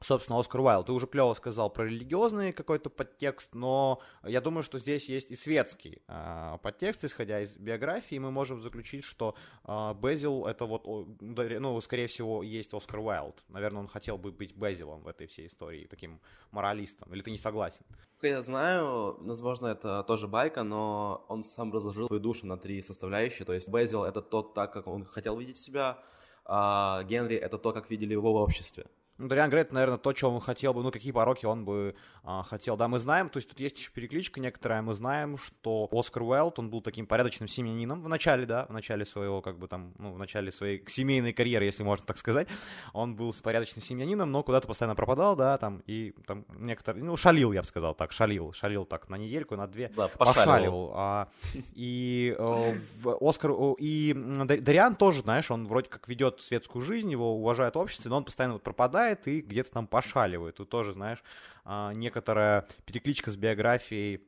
собственно, 0.00 0.38
Оскар 0.38 0.60
Уайлд. 0.60 0.86
Ты 0.86 0.92
уже 0.92 1.06
клево 1.06 1.34
сказал 1.34 1.70
про 1.70 1.84
религиозный 1.84 2.52
какой-то 2.52 2.90
подтекст, 2.90 3.54
но 3.54 4.00
я 4.24 4.40
думаю, 4.40 4.62
что 4.62 4.78
здесь 4.78 5.08
есть 5.08 5.30
и 5.30 5.36
светский 5.36 6.02
э, 6.08 6.58
подтекст, 6.62 7.04
исходя 7.04 7.40
из 7.40 7.56
биографии, 7.56 8.18
мы 8.18 8.30
можем 8.30 8.62
заключить, 8.62 9.04
что 9.04 9.34
э, 9.64 9.94
Безил 10.00 10.46
это 10.46 10.66
вот, 10.66 10.84
ну, 11.20 11.80
скорее 11.80 12.06
всего, 12.06 12.42
есть 12.42 12.72
Оскар 12.72 13.00
Уайлд. 13.00 13.42
Наверное, 13.48 13.80
он 13.80 13.88
хотел 13.88 14.18
бы 14.18 14.30
быть 14.30 14.54
Безилом 14.54 15.02
в 15.02 15.08
этой 15.08 15.26
всей 15.26 15.46
истории, 15.46 15.86
таким 15.86 16.20
моралистом. 16.50 17.12
Или 17.12 17.22
ты 17.22 17.30
не 17.30 17.38
согласен? 17.38 17.84
Я 18.22 18.42
знаю, 18.42 19.16
возможно, 19.20 19.68
это 19.68 20.02
тоже 20.02 20.26
байка, 20.26 20.64
но 20.64 21.24
он 21.28 21.44
сам 21.44 21.72
разложил 21.72 22.08
свою 22.08 22.20
душу 22.20 22.46
на 22.46 22.56
три 22.56 22.82
составляющие. 22.82 23.46
То 23.46 23.52
есть 23.52 23.68
Безил— 23.68 24.04
это 24.04 24.22
тот, 24.22 24.54
так, 24.54 24.72
как 24.72 24.86
он 24.88 25.04
хотел 25.04 25.36
видеть 25.36 25.58
себя, 25.58 25.98
а 26.44 27.02
Генри— 27.04 27.36
это 27.36 27.58
то, 27.58 27.72
как 27.72 27.90
видели 27.90 28.12
его 28.12 28.32
в 28.32 28.36
обществе. 28.36 28.86
Ну, 29.18 29.26
Дариан 29.26 29.50
Грей, 29.50 29.64
наверное, 29.70 29.98
то, 29.98 30.12
чего 30.12 30.30
он 30.30 30.40
хотел 30.40 30.72
бы, 30.72 30.82
ну, 30.82 30.92
какие 30.92 31.10
пороки 31.12 31.44
он 31.44 31.64
бы 31.64 31.96
а, 32.22 32.44
хотел. 32.44 32.76
Да, 32.76 32.86
мы 32.86 33.00
знаем, 33.00 33.28
то 33.28 33.38
есть 33.38 33.48
тут 33.48 33.58
есть 33.58 33.76
еще 33.78 33.90
перекличка 33.90 34.38
некоторая, 34.38 34.80
мы 34.80 34.94
знаем, 34.94 35.38
что 35.38 35.88
Оскар 35.90 36.22
Уэлд, 36.22 36.58
он 36.58 36.70
был 36.70 36.82
таким 36.82 37.06
порядочным 37.06 37.48
семьянином 37.48 38.02
в 38.02 38.08
начале, 38.08 38.46
да, 38.46 38.66
в 38.66 38.72
начале 38.72 39.04
своего, 39.04 39.42
как 39.42 39.58
бы 39.58 39.66
там, 39.66 39.92
ну, 39.98 40.12
в 40.12 40.18
начале 40.18 40.52
своей 40.52 40.84
семейной 40.86 41.32
карьеры, 41.32 41.64
если 41.64 41.82
можно 41.82 42.06
так 42.06 42.16
сказать. 42.18 42.46
Он 42.92 43.16
был 43.16 43.34
порядочным 43.42 43.82
семьянином, 43.82 44.30
но 44.30 44.42
куда-то 44.42 44.68
постоянно 44.68 44.94
пропадал, 44.94 45.34
да, 45.34 45.58
там, 45.58 45.82
и 45.86 46.14
там 46.26 46.44
некоторые, 46.58 47.02
ну, 47.02 47.16
шалил, 47.16 47.52
я 47.52 47.62
бы 47.62 47.66
сказал 47.66 47.94
так, 47.94 48.12
шалил, 48.12 48.52
шалил 48.52 48.84
так 48.84 49.08
на 49.08 49.16
недельку, 49.16 49.56
на 49.56 49.66
две, 49.66 49.90
да, 49.96 50.08
пошаливал. 50.08 50.92
А, 50.94 51.28
и 51.74 52.36
э, 52.38 52.72
Оскар, 53.20 53.52
и 53.78 54.14
Дариан 54.14 54.94
тоже, 54.94 55.22
знаешь, 55.22 55.50
он 55.50 55.66
вроде 55.66 55.88
как 55.88 56.06
ведет 56.08 56.40
светскую 56.40 56.84
жизнь, 56.84 57.10
его 57.10 57.34
уважает 57.36 57.76
общество, 57.76 58.10
но 58.10 58.18
он 58.18 58.24
постоянно 58.24 58.54
вот 58.54 58.62
пропадает, 58.62 59.07
читает 59.08 59.28
и 59.28 59.40
где-то 59.40 59.70
там 59.72 59.86
пошаливает. 59.86 60.56
Тут 60.56 60.68
тоже, 60.68 60.92
знаешь, 60.92 61.22
а, 61.64 61.92
некоторая 61.92 62.66
перекличка 62.84 63.30
с 63.30 63.36
биографией 63.36 64.22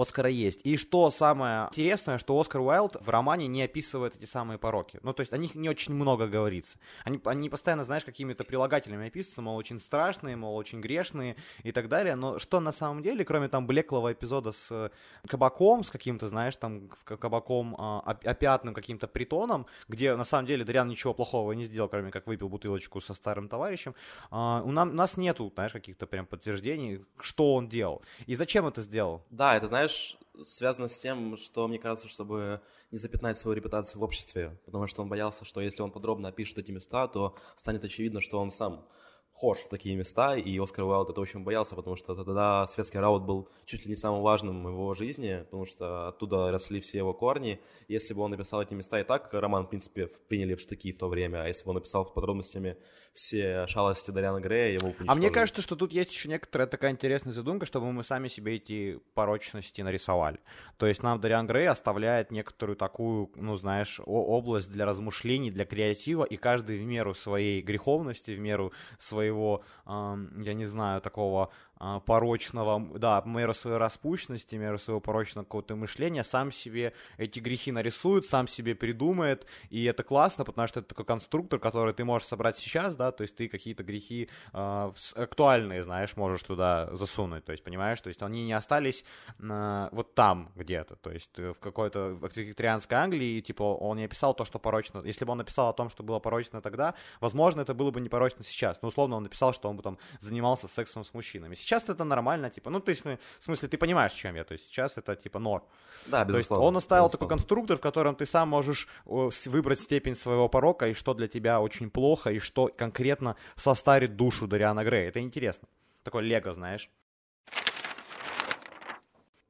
Оскара 0.00 0.30
есть. 0.30 0.60
И 0.64 0.76
что 0.76 1.10
самое 1.10 1.68
интересное, 1.70 2.18
что 2.18 2.38
Оскар 2.38 2.60
Уайлд 2.60 2.96
в 3.00 3.08
романе 3.08 3.46
не 3.46 3.62
описывает 3.62 4.16
эти 4.16 4.24
самые 4.24 4.58
пороки. 4.58 5.00
Ну, 5.02 5.12
то 5.12 5.20
есть 5.20 5.32
о 5.32 5.36
них 5.36 5.54
не 5.54 5.68
очень 5.68 5.94
много 5.94 6.26
говорится. 6.26 6.78
Они, 7.04 7.20
они 7.24 7.48
постоянно, 7.48 7.84
знаешь, 7.84 8.04
какими-то 8.04 8.44
прилагательными 8.44 9.08
описываются, 9.08 9.42
мол, 9.42 9.56
очень 9.56 9.80
страшные, 9.80 10.36
мол, 10.36 10.56
очень 10.56 10.80
грешные 10.80 11.36
и 11.62 11.72
так 11.72 11.88
далее. 11.88 12.14
Но 12.14 12.38
что 12.38 12.60
на 12.60 12.72
самом 12.72 13.02
деле, 13.02 13.24
кроме 13.24 13.48
там 13.48 13.66
блеклого 13.66 14.12
эпизода 14.12 14.52
с 14.52 14.68
э, 14.70 14.90
кабаком, 15.26 15.84
с 15.84 15.90
каким-то, 15.90 16.28
знаешь, 16.28 16.56
там 16.56 16.88
кабаком 17.04 17.76
а, 17.78 18.00
опятным 18.24 18.74
каким-то 18.74 19.08
притоном, 19.08 19.66
где 19.88 20.14
на 20.16 20.24
самом 20.24 20.46
деле 20.46 20.64
Дарьян 20.64 20.88
ничего 20.88 21.14
плохого 21.14 21.52
не 21.52 21.64
сделал, 21.64 21.88
кроме 21.88 22.10
как 22.10 22.26
выпил 22.26 22.48
бутылочку 22.48 23.00
со 23.00 23.14
старым 23.14 23.48
товарищем, 23.48 23.94
а, 24.30 24.62
у 24.64 24.70
нас 24.70 25.16
нету, 25.16 25.50
знаешь, 25.54 25.72
каких-то 25.72 26.06
прям 26.06 26.26
подтверждений, 26.26 27.04
что 27.20 27.54
он 27.54 27.68
делал 27.68 28.02
и 28.26 28.34
зачем 28.34 28.66
это 28.66 28.82
сделал. 28.82 29.24
Да, 29.30 29.56
это, 29.56 29.66
знаешь, 29.66 29.87
знаешь, 29.88 30.18
связано 30.42 30.88
с 30.88 31.00
тем, 31.00 31.36
что 31.36 31.66
мне 31.66 31.78
кажется, 31.78 32.08
чтобы 32.08 32.60
не 32.90 32.98
запятнать 32.98 33.38
свою 33.38 33.56
репутацию 33.56 34.00
в 34.00 34.04
обществе, 34.04 34.58
потому 34.66 34.86
что 34.86 35.02
он 35.02 35.08
боялся, 35.08 35.44
что 35.44 35.60
если 35.60 35.82
он 35.82 35.90
подробно 35.90 36.28
опишет 36.28 36.58
эти 36.58 36.70
места, 36.70 37.08
то 37.08 37.36
станет 37.56 37.84
очевидно, 37.84 38.20
что 38.20 38.38
он 38.38 38.50
сам 38.50 38.86
вхож 39.32 39.58
в 39.58 39.68
такие 39.68 39.94
места, 39.94 40.34
и 40.34 40.58
Оскар 40.58 40.84
Уайлд 40.84 41.10
это 41.10 41.20
очень 41.20 41.44
боялся, 41.44 41.76
потому 41.76 41.94
что 41.94 42.16
тогда 42.16 42.66
светский 42.66 42.98
раут 42.98 43.22
был 43.22 43.48
чуть 43.66 43.84
ли 43.84 43.90
не 43.90 43.96
самым 43.96 44.22
важным 44.22 44.64
в 44.64 44.68
его 44.68 44.94
жизни, 44.94 45.42
потому 45.44 45.64
что 45.64 46.08
оттуда 46.08 46.50
росли 46.50 46.80
все 46.80 46.98
его 46.98 47.14
корни. 47.14 47.60
Если 47.86 48.14
бы 48.14 48.22
он 48.22 48.32
написал 48.32 48.60
эти 48.62 48.74
места 48.74 48.98
и 48.98 49.04
так, 49.04 49.32
роман, 49.32 49.66
в 49.66 49.68
принципе, 49.68 50.08
приняли 50.28 50.56
в 50.56 50.60
штыки 50.60 50.92
в 50.92 50.98
то 50.98 51.08
время, 51.08 51.42
а 51.42 51.46
если 51.46 51.64
бы 51.64 51.70
он 51.70 51.76
написал 51.76 52.04
с 52.04 52.10
подробностями 52.10 52.76
все 53.12 53.66
шалости 53.68 54.10
Дариана 54.10 54.40
Грея, 54.40 54.72
его 54.72 54.92
А 55.06 55.14
мне 55.14 55.30
кажется, 55.30 55.62
что 55.62 55.76
тут 55.76 55.92
есть 55.92 56.10
еще 56.10 56.28
некоторая 56.28 56.66
такая 56.66 56.90
интересная 56.90 57.32
задумка, 57.32 57.64
чтобы 57.64 57.92
мы 57.92 58.02
сами 58.02 58.26
себе 58.26 58.56
эти 58.56 58.98
порочности 59.14 59.82
нарисовали. 59.82 60.40
То 60.78 60.86
есть 60.86 61.02
нам 61.04 61.20
Дариан 61.20 61.46
Грей 61.46 61.68
оставляет 61.68 62.32
некоторую 62.32 62.76
такую, 62.76 63.30
ну, 63.36 63.56
знаешь, 63.56 64.00
область 64.04 64.70
для 64.70 64.84
размышлений, 64.84 65.52
для 65.52 65.64
креатива, 65.64 66.24
и 66.24 66.36
каждый 66.36 66.78
в 66.78 66.84
меру 66.84 67.14
своей 67.14 67.62
греховности, 67.62 68.32
в 68.32 68.40
меру 68.40 68.72
своей 68.98 69.17
своего, 69.18 69.62
я 69.86 70.54
не 70.54 70.66
знаю, 70.66 71.00
такого 71.00 71.50
а, 71.80 72.00
порочного, 72.00 72.98
да, 72.98 73.22
меру 73.24 73.54
своей 73.54 73.76
распущенности, 73.76 74.56
меру 74.56 74.78
своего 74.78 75.00
порочного 75.00 75.44
какого-то 75.44 75.76
мышления, 75.76 76.24
сам 76.24 76.50
себе 76.50 76.92
эти 77.18 77.38
грехи 77.38 77.70
нарисует, 77.70 78.26
сам 78.26 78.48
себе 78.48 78.74
придумает, 78.74 79.46
и 79.70 79.84
это 79.84 80.02
классно, 80.02 80.44
потому 80.44 80.66
что 80.66 80.80
это 80.80 80.88
такой 80.88 81.04
конструктор, 81.04 81.60
который 81.60 81.94
ты 81.94 82.04
можешь 82.04 82.26
собрать 82.26 82.56
сейчас, 82.56 82.96
да, 82.96 83.12
то 83.12 83.22
есть 83.22 83.36
ты 83.36 83.48
какие-то 83.48 83.84
грехи 83.84 84.28
э, 84.52 84.92
актуальные, 85.14 85.82
знаешь, 85.82 86.16
можешь 86.16 86.42
туда 86.42 86.88
засунуть, 86.96 87.44
то 87.44 87.52
есть, 87.52 87.62
понимаешь, 87.62 88.00
то 88.00 88.08
есть 88.08 88.22
они 88.22 88.44
не 88.44 88.54
остались 88.54 89.04
э, 89.38 89.88
вот 89.92 90.16
там 90.16 90.50
где-то, 90.56 90.96
то 90.96 91.12
есть 91.12 91.38
в 91.38 91.60
какой-то 91.60 92.18
викторианской 92.34 92.98
Англии, 92.98 93.40
типа, 93.40 93.62
он 93.62 93.98
не 93.98 94.04
описал 94.04 94.34
то, 94.34 94.44
что 94.44 94.58
порочно, 94.58 95.00
если 95.04 95.24
бы 95.24 95.30
он 95.30 95.38
написал 95.38 95.68
о 95.68 95.72
том, 95.72 95.90
что 95.90 96.02
было 96.02 96.18
порочно 96.18 96.60
тогда, 96.60 96.94
возможно, 97.20 97.60
это 97.60 97.72
было 97.72 97.92
бы 97.92 98.00
не 98.00 98.08
порочно 98.08 98.42
сейчас, 98.42 98.82
но 98.82 98.88
условно 98.88 99.07
он 99.16 99.22
написал, 99.22 99.52
что 99.52 99.68
он 99.68 99.76
бы 99.76 99.82
там 99.82 99.98
занимался 100.20 100.68
сексом 100.68 101.04
с 101.04 101.14
мужчинами. 101.14 101.54
Сейчас 101.54 101.88
это 101.88 102.04
нормально, 102.04 102.50
типа, 102.50 102.70
ну, 102.70 102.80
ты, 102.80 102.94
в 102.94 103.42
смысле, 103.42 103.68
ты 103.68 103.78
понимаешь, 103.78 104.12
чем 104.12 104.36
я, 104.36 104.44
то 104.44 104.52
есть 104.52 104.64
сейчас 104.68 104.96
это, 104.98 105.16
типа, 105.16 105.38
норм. 105.38 105.64
Да, 106.06 106.24
безусловно. 106.24 106.32
То 106.32 106.38
есть 106.38 106.50
он 106.50 106.76
оставил 106.76 107.04
безусловно. 107.04 107.10
такой 107.10 107.28
конструктор, 107.28 107.76
в 107.76 107.80
котором 107.80 108.14
ты 108.14 108.26
сам 108.26 108.48
можешь 108.48 108.88
выбрать 109.04 109.80
степень 109.80 110.14
своего 110.14 110.48
порока, 110.48 110.88
и 110.88 110.94
что 110.94 111.14
для 111.14 111.28
тебя 111.28 111.60
очень 111.60 111.90
плохо, 111.90 112.30
и 112.30 112.38
что 112.38 112.70
конкретно 112.76 113.36
состарит 113.56 114.16
душу 114.16 114.46
Дариана 114.46 114.84
Грея. 114.84 115.08
Это 115.08 115.20
интересно. 115.20 115.68
Такой 116.02 116.22
лего, 116.22 116.52
знаешь. 116.52 116.90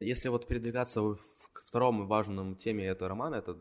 Если 0.01 0.29
вот 0.29 0.47
передвигаться 0.47 1.01
к 1.53 1.64
второму 1.64 2.07
важному 2.07 2.55
теме 2.55 2.87
этого 2.87 3.09
романа, 3.09 3.37
это, 3.37 3.59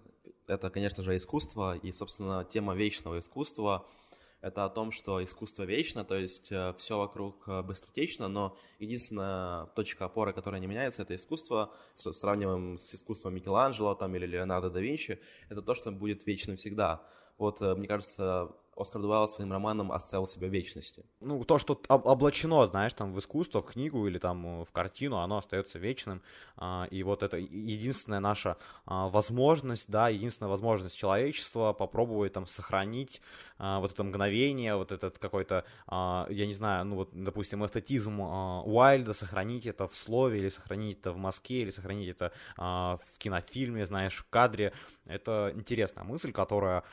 это, 0.48 0.70
конечно 0.70 1.04
же, 1.04 1.18
искусство 1.18 1.76
и, 1.76 1.92
собственно, 1.92 2.46
тема 2.46 2.76
вечного 2.76 3.20
искусства– 3.20 3.86
это 4.42 4.66
о 4.66 4.70
том, 4.70 4.92
что 4.92 5.24
искусство 5.24 5.64
вечно, 5.64 6.04
то 6.04 6.16
есть 6.16 6.52
э, 6.52 6.74
все 6.78 6.98
вокруг 6.98 7.48
э, 7.48 7.62
быстротечно, 7.64 8.28
но 8.28 8.58
единственная 8.80 9.66
точка 9.68 10.06
опоры, 10.06 10.34
которая 10.34 10.62
не 10.62 10.68
меняется, 10.68 11.02
это 11.02 11.16
искусство. 11.16 11.74
Сравниваем 11.94 12.78
с 12.78 12.94
искусством 12.94 13.34
Микеланджело 13.36 13.96
там, 13.96 14.16
или 14.16 14.26
Леонардо 14.26 14.70
да 14.70 14.80
Винчи, 14.80 15.20
это 15.50 15.62
то, 15.62 15.74
что 15.74 15.92
будет 15.92 16.26
вечным 16.28 16.56
всегда. 16.56 17.04
Вот, 17.38 17.62
э, 17.62 17.74
мне 17.76 17.88
кажется, 17.88 18.52
Оскар 18.78 19.02
Дуэлл 19.02 19.28
своим 19.28 19.52
романом 19.52 19.92
оставил 19.92 20.28
себя 20.28 20.48
вечности. 20.48 21.04
Ну, 21.22 21.44
то, 21.44 21.58
что 21.58 21.82
облачено, 21.90 22.68
знаешь, 22.68 22.94
там 22.94 23.14
в 23.14 23.20
искусство, 23.20 23.62
в 23.62 23.66
книгу 23.66 24.08
или 24.08 24.20
там 24.20 24.62
э, 24.62 24.66
в 24.66 24.72
картину, 24.72 25.18
оно 25.18 25.38
остается 25.38 25.80
вечным. 25.80 26.22
А, 26.58 26.88
и 26.92 27.04
вот 27.04 27.24
это 27.24 27.38
единственная 27.38 28.20
наша 28.20 28.58
а, 28.86 29.10
возможность, 29.10 29.90
да, 29.90 30.10
единственная 30.10 30.50
возможность 30.50 30.96
человечества 30.96 31.74
попробовать 31.74 32.34
там 32.34 32.46
сохранить 32.48 33.22
а, 33.58 33.80
вот 33.80 33.92
это 33.92 34.04
мгновение, 34.04 34.76
вот 34.76 34.92
этот 34.92 35.18
какой-то, 35.18 35.66
я 35.90 36.46
не 36.46 36.54
знаю, 36.54 36.86
ну 36.86 36.96
вот, 36.98 37.10
допустим, 37.14 37.66
эстетизм 37.66 38.20
Уайльда, 38.20 39.14
сохранить 39.14 39.66
это 39.66 39.88
в 39.88 39.96
слове, 39.96 40.40
или 40.40 40.50
сохранить 40.50 41.00
это 41.00 41.12
в 41.12 41.18
Москве, 41.18 41.62
или 41.64 41.72
сохранить 41.72 42.10
это 42.10 42.32
в 42.58 43.18
кинофильме, 43.18 43.86
знаешь, 43.86 44.18
в 44.18 44.30
кадре. 44.30 44.74
Это 45.06 45.52
интересная 45.56 46.04
мысль, 46.04 46.32
которая 46.32 46.84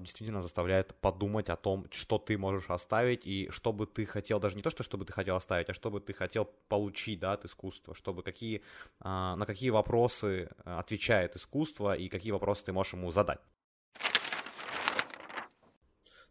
действительно 0.00 0.42
заставляет 0.42 0.94
подумать 1.00 1.21
думать 1.22 1.50
о 1.50 1.56
том, 1.56 1.86
что 1.92 2.18
ты 2.18 2.36
можешь 2.36 2.68
оставить 2.68 3.24
и 3.26 3.48
что 3.50 3.72
бы 3.72 3.86
ты 3.86 4.06
хотел, 4.06 4.40
даже 4.40 4.56
не 4.56 4.62
то, 4.62 4.70
что, 4.70 4.82
что 4.82 4.98
бы 4.98 5.04
ты 5.04 5.12
хотел 5.12 5.36
оставить, 5.36 5.70
а 5.70 5.72
что 5.72 5.88
бы 5.88 6.00
ты 6.00 6.12
хотел 6.12 6.46
получить 6.68 7.20
да, 7.20 7.34
от 7.34 7.44
искусства, 7.44 7.94
чтобы 7.94 8.24
какие, 8.24 8.60
а, 8.98 9.36
на 9.36 9.46
какие 9.46 9.70
вопросы 9.70 10.48
э, 10.64 10.78
отвечает 10.78 11.36
искусство 11.36 11.94
и 11.94 12.08
какие 12.08 12.32
вопросы 12.32 12.64
ты 12.64 12.72
можешь 12.72 12.94
ему 12.94 13.12
задать. 13.12 13.38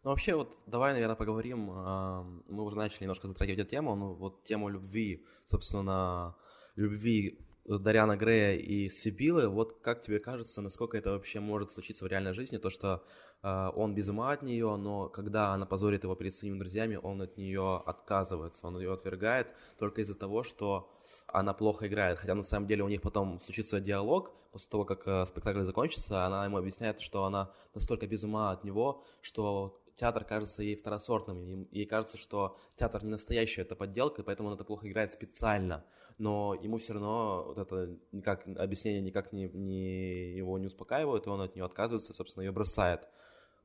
Ну, 0.04 0.10
вообще, 0.10 0.34
вот 0.34 0.58
давай, 0.66 0.92
наверное, 0.92 1.16
поговорим. 1.16 1.70
А, 1.70 2.22
мы 2.48 2.62
уже 2.62 2.76
начали 2.76 3.04
немножко 3.04 3.28
затрагивать 3.28 3.60
эту 3.60 3.70
тему, 3.70 3.96
ну, 3.96 4.12
вот 4.12 4.44
тему 4.44 4.68
любви, 4.68 5.24
собственно, 5.46 6.36
любви 6.76 7.38
Дариана 7.64 8.16
Грея 8.16 8.56
и 8.56 8.88
Сибилы. 8.88 9.48
Вот 9.48 9.80
как 9.80 10.02
тебе 10.02 10.18
кажется, 10.18 10.60
насколько 10.60 10.96
это 10.96 11.10
вообще 11.10 11.40
может 11.40 11.72
случиться 11.72 12.04
в 12.04 12.08
реальной 12.08 12.34
жизни, 12.34 12.58
то, 12.58 12.70
что 12.70 13.04
Э, 13.42 13.70
он 13.74 13.94
без 13.94 14.08
ума 14.08 14.32
от 14.32 14.42
нее, 14.42 14.76
но 14.76 15.08
когда 15.08 15.52
она 15.52 15.66
позорит 15.66 16.04
его 16.04 16.14
перед 16.14 16.34
своими 16.34 16.58
друзьями, 16.58 16.98
он 17.02 17.20
от 17.22 17.36
нее 17.36 17.82
отказывается, 17.86 18.66
он 18.66 18.78
ее 18.78 18.92
отвергает 18.92 19.48
только 19.78 20.02
из-за 20.02 20.14
того, 20.14 20.42
что 20.44 20.90
она 21.26 21.52
плохо 21.52 21.88
играет. 21.88 22.18
Хотя 22.18 22.34
на 22.34 22.44
самом 22.44 22.66
деле 22.66 22.84
у 22.84 22.88
них 22.88 23.02
потом 23.02 23.40
случится 23.40 23.80
диалог, 23.80 24.30
после 24.52 24.70
того, 24.70 24.84
как 24.84 25.06
э, 25.06 25.26
спектакль 25.26 25.62
закончится, 25.64 26.24
она 26.24 26.44
ему 26.44 26.58
объясняет, 26.58 27.00
что 27.00 27.24
она 27.24 27.50
настолько 27.74 28.06
без 28.06 28.22
ума 28.24 28.52
от 28.52 28.64
него, 28.64 29.04
что 29.22 29.81
театр 29.94 30.24
кажется 30.24 30.62
ей 30.62 30.76
второсортным, 30.76 31.68
ей 31.70 31.86
кажется, 31.86 32.16
что 32.16 32.56
театр 32.76 33.04
не 33.04 33.10
настоящий, 33.10 33.60
это 33.60 33.76
подделка, 33.76 34.22
и 34.22 34.24
поэтому 34.24 34.48
он 34.48 34.54
это 34.54 34.64
плохо 34.64 34.88
играет 34.88 35.12
специально. 35.12 35.84
Но 36.18 36.54
ему 36.54 36.78
все 36.78 36.94
равно 36.94 37.44
вот 37.46 37.58
это 37.58 37.96
никак, 38.12 38.46
объяснение 38.56 39.00
никак 39.00 39.32
не, 39.32 39.48
не, 39.48 40.32
его 40.34 40.58
не 40.58 40.66
успокаивает, 40.66 41.26
и 41.26 41.30
он 41.30 41.40
от 41.40 41.54
нее 41.54 41.64
отказывается, 41.64 42.14
собственно, 42.14 42.44
ее 42.44 42.52
бросает. 42.52 43.08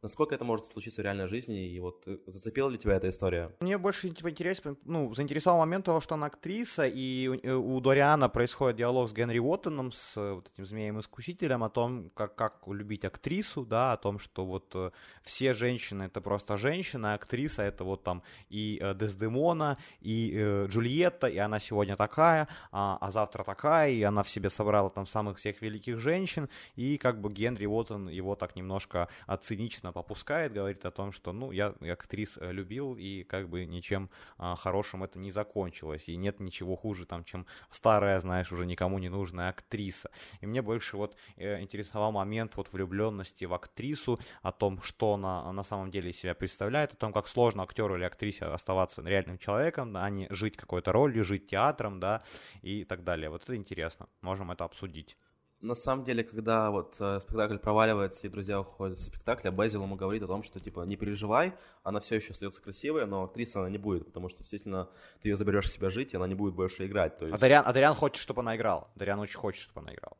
Насколько 0.03 0.35
это 0.35 0.45
может 0.45 0.67
случиться 0.67 1.01
в 1.01 1.03
реальной 1.03 1.27
жизни, 1.27 1.67
и 1.67 1.79
вот 1.79 2.03
э, 2.07 2.17
зацепила 2.27 2.69
ли 2.69 2.77
тебя 2.77 2.93
эта 2.93 3.09
история? 3.09 3.51
Мне 3.61 3.79
больше 3.79 4.09
типа, 4.09 4.29
интересно, 4.29 4.75
ну, 4.85 5.11
заинтересовал 5.15 5.57
момент 5.59 5.85
того, 5.85 6.01
что 6.01 6.13
она 6.13 6.27
актриса, 6.27 6.85
и 6.85 7.27
у, 7.27 7.33
э, 7.33 7.53
у 7.53 7.79
Дориана 7.79 8.29
происходит 8.29 8.77
диалог 8.77 9.09
с 9.09 9.13
Генри 9.13 9.39
Уоттоном, 9.39 9.91
с 9.91 10.15
э, 10.17 10.33
вот 10.33 10.51
этим 10.53 10.65
змеем-искусителем, 10.65 11.63
о 11.63 11.69
том, 11.69 12.11
как, 12.13 12.35
как 12.35 12.61
любить 12.67 13.05
актрису, 13.05 13.65
да, 13.65 13.93
о 13.93 13.97
том, 13.97 14.19
что 14.19 14.45
вот 14.45 14.75
все 15.23 15.53
женщины 15.53 16.03
это 16.03 16.21
просто 16.21 16.57
женщина, 16.57 17.13
а 17.13 17.15
актриса 17.15 17.63
это 17.63 17.83
вот 17.83 18.03
там 18.03 18.21
и 18.49 18.79
Дездемона, 18.95 19.77
и 19.99 20.31
э, 20.35 20.67
Джульетта, 20.67 21.27
и 21.27 21.37
она 21.37 21.57
сегодня 21.57 21.95
такая, 21.95 22.47
а, 22.71 22.97
а 23.01 23.11
завтра 23.11 23.43
такая, 23.43 23.91
и 23.91 24.03
она 24.03 24.21
в 24.21 24.29
себе 24.29 24.49
собрала 24.49 24.91
там 24.91 25.07
самых 25.07 25.37
всех 25.37 25.61
великих 25.63 25.99
женщин, 25.99 26.49
и 26.75 26.97
как 26.97 27.19
бы 27.19 27.31
Генри 27.31 27.65
Уоттон 27.65 28.09
его 28.09 28.35
так 28.35 28.55
немножко 28.55 29.09
цинично 29.41 29.86
естественно, 29.87 29.93
попускает, 29.93 30.53
говорит 30.53 30.85
о 30.85 30.91
том, 30.91 31.11
что, 31.11 31.33
ну, 31.33 31.51
я 31.51 31.73
актрис 31.91 32.37
э, 32.37 32.51
любил, 32.51 32.95
и 32.97 33.23
как 33.23 33.49
бы 33.49 33.65
ничем 33.65 34.09
а, 34.37 34.55
хорошим 34.55 35.03
это 35.03 35.19
не 35.19 35.31
закончилось, 35.31 36.09
и 36.09 36.17
нет 36.17 36.39
ничего 36.39 36.75
хуже, 36.75 37.05
там, 37.05 37.23
чем 37.23 37.45
старая, 37.69 38.19
знаешь, 38.19 38.51
уже 38.51 38.65
никому 38.65 38.99
не 38.99 39.09
нужная 39.09 39.49
актриса. 39.49 40.09
И 40.41 40.47
мне 40.47 40.61
больше 40.61 40.97
вот 40.97 41.15
э, 41.37 41.61
интересовал 41.61 42.11
момент 42.11 42.55
вот 42.57 42.73
влюбленности 42.73 43.45
в 43.45 43.53
актрису, 43.53 44.19
о 44.43 44.51
том, 44.51 44.81
что 44.81 45.13
она 45.13 45.51
на 45.53 45.63
самом 45.63 45.91
деле 45.91 46.09
из 46.09 46.19
себя 46.19 46.33
представляет, 46.33 46.93
о 46.93 46.95
том, 46.95 47.13
как 47.13 47.27
сложно 47.27 47.63
актеру 47.63 47.95
или 47.95 48.05
актрисе 48.05 48.45
оставаться 48.45 49.01
реальным 49.01 49.37
человеком, 49.37 49.95
а 49.95 50.09
не 50.09 50.27
жить 50.29 50.57
какой-то 50.57 50.91
ролью, 50.91 51.23
жить 51.23 51.47
театром, 51.47 51.99
да, 51.99 52.21
и 52.63 52.83
так 52.83 53.03
далее. 53.03 53.29
Вот 53.29 53.43
это 53.43 53.55
интересно, 53.55 54.07
можем 54.21 54.51
это 54.51 54.63
обсудить. 54.63 55.17
На 55.59 55.73
самом 55.73 56.05
деле, 56.05 56.23
когда 56.23 56.69
вот 56.69 56.97
э, 56.99 57.19
спектакль 57.19 57.57
проваливается 57.57 58.27
и 58.27 58.29
друзья 58.29 58.61
уходят 58.61 58.99
с 58.99 59.05
спектакля, 59.05 59.49
Безил 59.49 59.83
ему 59.83 59.95
говорит 59.95 60.21
о 60.21 60.27
том, 60.27 60.43
что 60.43 60.59
типа 60.59 60.81
не 60.81 60.95
переживай, 60.95 61.55
она 61.81 61.99
все 61.99 62.15
еще 62.17 62.31
остается 62.31 62.61
красивая, 62.61 63.07
но 63.07 63.23
актриса 63.23 63.59
она 63.61 63.69
не 63.69 63.79
будет, 63.79 64.05
потому 64.05 64.29
что 64.29 64.39
действительно 64.39 64.87
ты 65.19 65.29
ее 65.29 65.35
заберешь 65.35 65.71
себя 65.71 65.89
жить, 65.89 66.13
и 66.13 66.17
она 66.17 66.27
не 66.27 66.35
будет 66.35 66.53
больше 66.53 66.85
играть. 66.85 67.17
То 67.17 67.25
есть... 67.25 67.35
а, 67.35 67.39
Дариан, 67.39 67.63
а 67.65 67.73
Дариан 67.73 67.95
хочет, 67.95 68.21
чтобы 68.21 68.41
она 68.41 68.55
играла. 68.55 68.87
Дариан 68.95 69.19
очень 69.19 69.39
хочет, 69.39 69.63
чтобы 69.63 69.81
она 69.81 69.95
играла. 69.95 70.17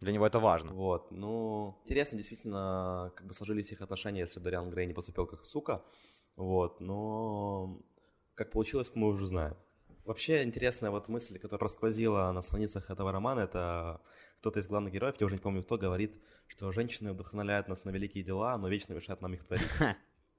Для 0.00 0.12
него 0.12 0.24
это 0.24 0.38
важно. 0.38 0.72
Вот, 0.72 1.10
ну, 1.10 1.76
интересно 1.82 2.16
действительно, 2.18 3.12
как 3.16 3.26
бы 3.26 3.34
сложились 3.34 3.72
их 3.72 3.80
отношения, 3.80 4.20
если 4.20 4.38
бы 4.38 4.44
Дариан 4.44 4.70
Грей 4.70 4.86
не 4.86 4.94
поступил 4.94 5.26
как 5.26 5.44
сука. 5.44 5.82
Вот, 6.36 6.80
но 6.80 7.80
как 8.36 8.52
получилось, 8.52 8.92
мы 8.94 9.08
уже 9.08 9.26
знаем. 9.26 9.56
Вообще 10.04 10.42
интересная 10.42 10.90
вот 10.90 11.08
мысль, 11.08 11.38
которая 11.38 11.58
просквозила 11.60 12.30
на 12.32 12.42
страницах 12.42 12.90
этого 12.90 13.10
романа, 13.10 13.40
это 13.40 14.02
кто-то 14.44 14.60
из 14.60 14.66
главных 14.66 14.92
героев, 14.92 15.14
я 15.18 15.24
уже 15.24 15.36
не 15.36 15.40
помню 15.40 15.62
кто, 15.62 15.78
говорит, 15.78 16.20
что 16.48 16.70
женщины 16.70 17.14
вдохновляют 17.14 17.66
нас 17.66 17.84
на 17.86 17.90
великие 17.90 18.22
дела, 18.22 18.58
но 18.58 18.68
вечно 18.68 18.92
мешают 18.92 19.22
нам 19.22 19.32
их 19.32 19.42
творить. 19.42 19.66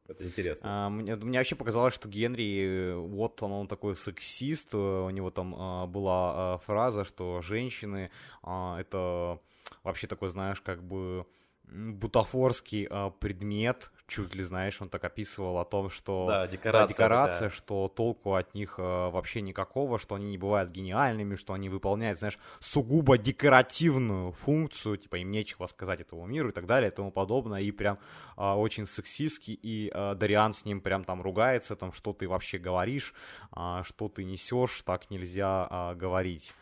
Это 0.08 0.24
интересно. 0.24 0.86
А, 0.86 0.90
мне, 0.92 1.16
мне 1.16 1.40
вообще 1.40 1.56
показалось, 1.56 1.96
что 1.96 2.08
Генри, 2.08 2.94
вот 2.94 3.42
он, 3.42 3.52
он 3.52 3.68
такой 3.68 3.96
сексист, 3.96 4.76
у 4.76 5.10
него 5.10 5.32
там 5.32 5.56
а, 5.58 5.88
была 5.88 6.54
а, 6.54 6.58
фраза, 6.60 7.04
что 7.04 7.42
женщины 7.42 8.12
а, 8.44 8.80
это 8.80 9.40
вообще 9.82 10.06
такой, 10.06 10.30
знаешь, 10.30 10.62
как 10.62 10.84
бы 10.84 11.26
бутафорский 11.68 12.88
э, 12.90 13.12
предмет, 13.20 13.92
чуть 14.08 14.36
ли, 14.36 14.44
знаешь, 14.44 14.82
он 14.82 14.90
так 14.90 15.04
описывал 15.04 15.58
о 15.58 15.66
том, 15.66 15.90
что 15.90 16.28
да, 16.28 16.48
декорация, 16.48 16.88
да, 16.88 16.94
декорация 16.94 17.50
что 17.50 17.88
толку 17.88 18.36
от 18.36 18.54
них 18.54 18.76
э, 18.78 18.82
вообще 18.82 19.42
никакого, 19.42 20.00
что 20.00 20.16
они 20.16 20.28
не 20.28 20.38
бывают 20.38 20.72
гениальными, 20.72 21.36
что 21.36 21.54
они 21.54 21.70
выполняют, 21.70 22.20
знаешь, 22.20 22.40
сугубо 22.60 23.18
декоративную 23.18 24.32
функцию, 24.32 24.98
типа 24.98 25.18
им 25.18 25.32
нечего 25.32 25.66
сказать 25.66 26.02
этому 26.02 26.26
миру 26.26 26.50
и 26.50 26.52
так 26.52 26.66
далее 26.66 26.92
и 26.92 26.94
тому 26.94 27.12
подобное, 27.12 27.62
и 27.62 27.72
прям 27.72 27.98
э, 28.38 28.44
очень 28.44 28.86
сексистский, 28.86 29.54
и 29.54 29.92
э, 29.94 30.16
Дариан 30.16 30.54
с 30.54 30.66
ним 30.66 30.82
прям 30.82 31.04
там 31.04 31.22
ругается, 31.22 31.76
там, 31.76 31.94
что 31.94 32.14
ты 32.14 32.28
вообще 32.28 32.58
говоришь, 32.58 33.14
э, 33.56 33.82
что 33.84 34.08
ты 34.08 34.24
несешь, 34.24 34.82
так 34.84 35.10
нельзя 35.10 35.68
э, 35.70 35.96
говорить. 35.96 36.54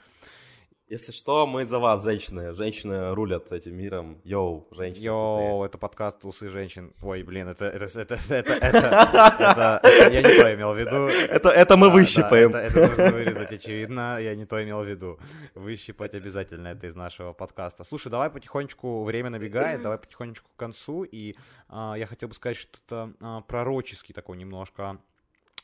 Если 0.94 1.12
что, 1.12 1.48
мы 1.48 1.66
за 1.66 1.80
вас, 1.80 2.04
женщины. 2.04 2.54
Женщины 2.54 3.16
рулят 3.16 3.52
этим 3.52 3.76
миром. 3.76 4.22
Йоу, 4.24 4.68
женщины. 4.70 5.06
Йоу, 5.06 5.64
это 5.64 5.80
подкаст 5.80 6.24
«Усы 6.24 6.50
женщин». 6.50 6.94
Ой, 7.02 7.24
блин, 7.24 7.48
это, 7.48 7.66
это, 7.66 7.86
это, 8.00 8.20
это, 8.30 8.54
это, 8.54 9.80
это, 9.82 10.12
я 10.12 10.22
не 10.22 10.38
то 10.38 10.54
имел 10.54 10.74
в 10.74 10.78
виду. 10.78 11.08
Это, 11.08 11.50
это 11.50 11.78
мы 11.78 11.90
выщипаем. 11.90 12.54
это, 12.54 12.60
это 12.60 12.90
нужно 12.90 13.10
вырезать, 13.10 13.52
очевидно, 13.52 14.20
я 14.22 14.36
не 14.36 14.46
то 14.46 14.64
имел 14.64 14.84
в 14.84 14.86
виду. 14.86 15.18
Выщипать 15.56 16.14
обязательно 16.14 16.68
это 16.68 16.86
из 16.86 16.96
нашего 16.96 17.34
подкаста. 17.34 17.84
Слушай, 17.84 18.10
давай 18.10 18.30
потихонечку, 18.30 19.04
время 19.04 19.32
набегает, 19.32 19.82
давай 19.82 19.98
потихонечку 19.98 20.48
к 20.56 20.60
концу, 20.60 21.06
и 21.06 21.36
а, 21.70 21.96
я 21.98 22.06
хотел 22.06 22.30
бы 22.30 22.36
сказать 22.36 22.58
что-то 22.58 23.14
а, 23.20 23.42
пророческий 23.42 24.14
такой 24.14 24.38
немножко 24.38 25.00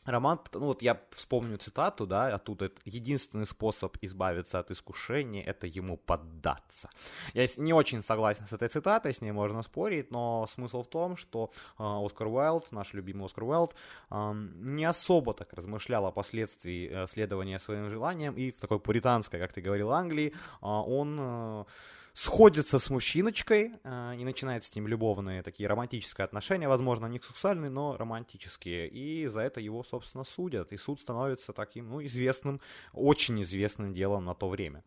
Роман, 0.10 0.40
ну 0.54 0.66
вот 0.66 0.82
я 0.82 1.00
вспомню 1.12 1.58
цитату, 1.58 2.08
да, 2.08 2.28
оттуда 2.28 2.66
это 2.66 2.82
единственный 2.86 3.46
способ 3.46 3.98
избавиться 4.02 4.60
от 4.60 4.72
искушения– 4.72 5.44
это 5.46 5.68
ему 5.68 5.98
поддаться. 5.98 6.90
Я 7.34 7.48
не 7.58 7.74
очень 7.74 8.02
согласен 8.02 8.46
с 8.46 8.54
этой 8.54 8.68
цитатой, 8.68 9.14
с 9.14 9.22
ней 9.22 9.32
можно 9.32 9.62
спорить, 9.62 10.12
но 10.12 10.48
смысл 10.48 10.84
в 10.84 10.88
том, 10.88 11.16
что 11.16 11.52
э, 11.78 11.84
Оскар 11.84 12.28
Уайлд, 12.28 12.72
наш 12.72 12.94
любимый 12.94 13.26
Оскар 13.26 13.44
Уайлд, 13.44 13.76
э, 14.12 14.34
не 14.56 14.86
особо 14.86 15.34
так 15.34 15.54
размышлял 15.54 16.06
о 16.06 16.12
последствии 16.12 16.90
э, 16.90 17.08
следования 17.08 17.60
своим 17.60 17.90
желаниям, 17.90 18.36
и 18.36 18.52
в 18.52 18.60
такой 18.60 18.80
пуританской, 18.80 19.40
как 19.40 19.54
ты 19.54 19.62
говорил, 19.62 19.92
Англии, 19.92 20.34
э, 20.62 20.66
он... 20.66 21.66
Сходится 22.14 22.80
с 22.80 22.90
мужчиночкой 22.90 23.74
э, 23.84 24.16
и 24.18 24.24
начинает 24.24 24.64
с 24.64 24.76
ним 24.76 24.88
любовные 24.88 25.44
такие 25.44 25.70
романтические 25.70 26.26
отношения, 26.26 26.68
возможно, 26.68 27.06
не 27.06 27.20
сексуальные, 27.20 27.70
но 27.70 27.98
романтические. 27.98 28.88
И 28.90 29.28
за 29.28 29.42
это 29.42 29.62
его, 29.62 29.84
собственно, 29.84 30.24
судят. 30.24 30.72
И 30.72 30.78
суд 30.78 31.00
становится 31.00 31.54
таким, 31.54 31.90
ну, 31.90 32.04
известным, 32.06 32.60
очень 32.94 33.42
известным 33.42 33.94
делом 33.94 34.26
на 34.26 34.34
то 34.34 34.50
время. 34.50 34.84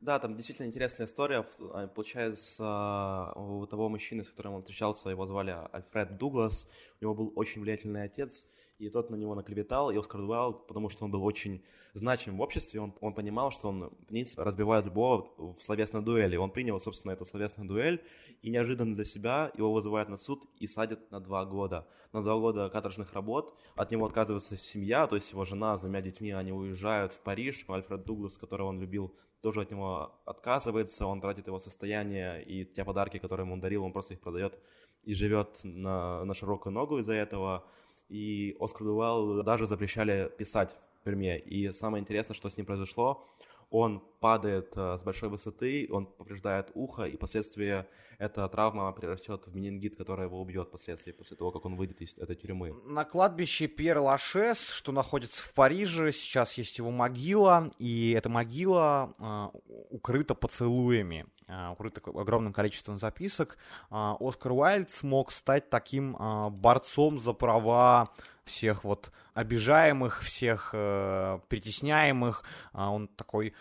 Да, 0.00 0.18
там 0.18 0.34
действительно 0.34 0.66
интересная 0.66 1.06
история. 1.06 1.46
А, 1.74 1.86
получается, 1.86 3.32
у 3.36 3.66
того 3.66 3.90
мужчины, 3.90 4.24
с 4.24 4.30
которым 4.30 4.54
он 4.54 4.60
встречался, 4.62 5.10
его 5.10 5.26
звали 5.26 5.54
Альфред 5.72 6.16
Дуглас. 6.16 6.66
У 7.00 7.04
него 7.04 7.14
был 7.14 7.32
очень 7.36 7.60
влиятельный 7.60 8.04
отец, 8.04 8.46
и 8.80 8.88
тот 8.88 9.10
на 9.10 9.16
него 9.16 9.34
наклеветал 9.34 9.90
и 9.90 9.98
Уайлд, 9.98 10.66
потому 10.66 10.88
что 10.88 11.04
он 11.04 11.10
был 11.10 11.22
очень 11.24 11.62
значимым 11.92 12.38
в 12.38 12.42
обществе, 12.42 12.80
он, 12.80 12.94
он 13.00 13.14
понимал, 13.14 13.50
что 13.50 13.68
он, 13.68 13.90
в 13.90 14.06
принципе, 14.06 14.42
разбивает 14.42 14.86
любого 14.86 15.30
в 15.36 15.60
словесной 15.60 16.02
дуэли. 16.02 16.36
Он 16.36 16.50
принял, 16.50 16.80
собственно, 16.80 17.12
эту 17.12 17.26
словесную 17.26 17.68
дуэль, 17.68 18.02
и 18.42 18.50
неожиданно 18.50 18.94
для 18.94 19.04
себя 19.04 19.50
его 19.54 19.72
вызывают 19.72 20.08
на 20.08 20.16
суд 20.16 20.44
и 20.58 20.66
садят 20.66 21.10
на 21.10 21.20
два 21.20 21.44
года. 21.44 21.86
На 22.12 22.22
два 22.22 22.38
года 22.38 22.70
каторжных 22.70 23.12
работ. 23.12 23.54
От 23.74 23.90
него 23.90 24.06
отказывается 24.06 24.56
семья, 24.56 25.06
то 25.06 25.16
есть 25.16 25.30
его 25.32 25.44
жена 25.44 25.76
с 25.76 25.82
двумя 25.82 26.00
детьми, 26.00 26.30
они 26.30 26.52
уезжают 26.52 27.12
в 27.12 27.20
Париж. 27.20 27.64
Альфред 27.68 28.04
Дуглас, 28.04 28.38
которого 28.38 28.68
он 28.68 28.80
любил, 28.80 29.14
тоже 29.42 29.60
от 29.62 29.70
него 29.70 30.12
отказывается, 30.24 31.06
он 31.06 31.20
тратит 31.20 31.46
его 31.46 31.58
состояние, 31.58 32.42
и 32.42 32.64
те 32.64 32.84
подарки, 32.84 33.18
которые 33.18 33.46
ему 33.46 33.56
дарил, 33.58 33.84
он 33.84 33.92
просто 33.92 34.14
их 34.14 34.20
продает 34.20 34.58
и 35.02 35.14
живет 35.14 35.60
на, 35.62 36.24
на 36.24 36.34
широкую 36.34 36.72
ногу 36.72 36.98
из-за 36.98 37.14
этого 37.14 37.64
и 38.10 38.56
Оскар 38.60 38.86
Дуэлл 38.86 39.42
даже 39.42 39.66
запрещали 39.66 40.30
писать 40.36 40.76
в 41.00 41.04
тюрьме. 41.04 41.38
И 41.38 41.72
самое 41.72 42.02
интересное, 42.02 42.34
что 42.34 42.50
с 42.50 42.56
ним 42.56 42.66
произошло, 42.66 43.26
он 43.70 44.02
падает 44.20 44.72
э, 44.76 44.96
с 44.96 45.02
большой 45.02 45.28
высоты, 45.28 45.88
он 45.90 46.06
повреждает 46.06 46.70
ухо, 46.74 47.04
и 47.04 47.16
впоследствии 47.16 47.84
эта 48.20 48.46
травма 48.48 48.92
преврастет 48.92 49.46
в 49.46 49.56
менингит, 49.56 49.96
который 49.96 50.26
его 50.26 50.40
убьет 50.40 50.68
впоследствии, 50.68 51.10
после 51.10 51.38
того, 51.38 51.50
как 51.50 51.64
он 51.64 51.76
выйдет 51.76 52.02
из 52.02 52.18
этой 52.18 52.36
тюрьмы. 52.36 52.72
На 52.84 53.06
кладбище 53.06 53.66
Пьер 53.66 53.98
Лашес, 53.98 54.68
что 54.68 54.92
находится 54.92 55.42
в 55.42 55.54
Париже, 55.54 56.12
сейчас 56.12 56.52
есть 56.58 56.76
его 56.76 56.90
могила, 56.90 57.70
и 57.78 58.10
эта 58.10 58.28
могила 58.28 59.12
э, 59.18 59.48
укрыта 59.88 60.34
поцелуями, 60.34 61.24
э, 61.48 61.70
укрыта 61.70 62.02
огромным 62.10 62.52
количеством 62.52 62.98
записок. 62.98 63.56
Э, 63.90 64.16
Оскар 64.20 64.52
Уайльд 64.52 64.90
смог 64.90 65.32
стать 65.32 65.70
таким 65.70 66.14
борцом 66.50 67.20
за 67.20 67.32
права 67.32 68.10
всех 68.44 68.84
вот 68.84 69.12
обижаемых, 69.32 70.22
всех 70.22 70.72
притесняемых. 70.72 72.42
Он 72.74 73.06
такой 73.08 73.54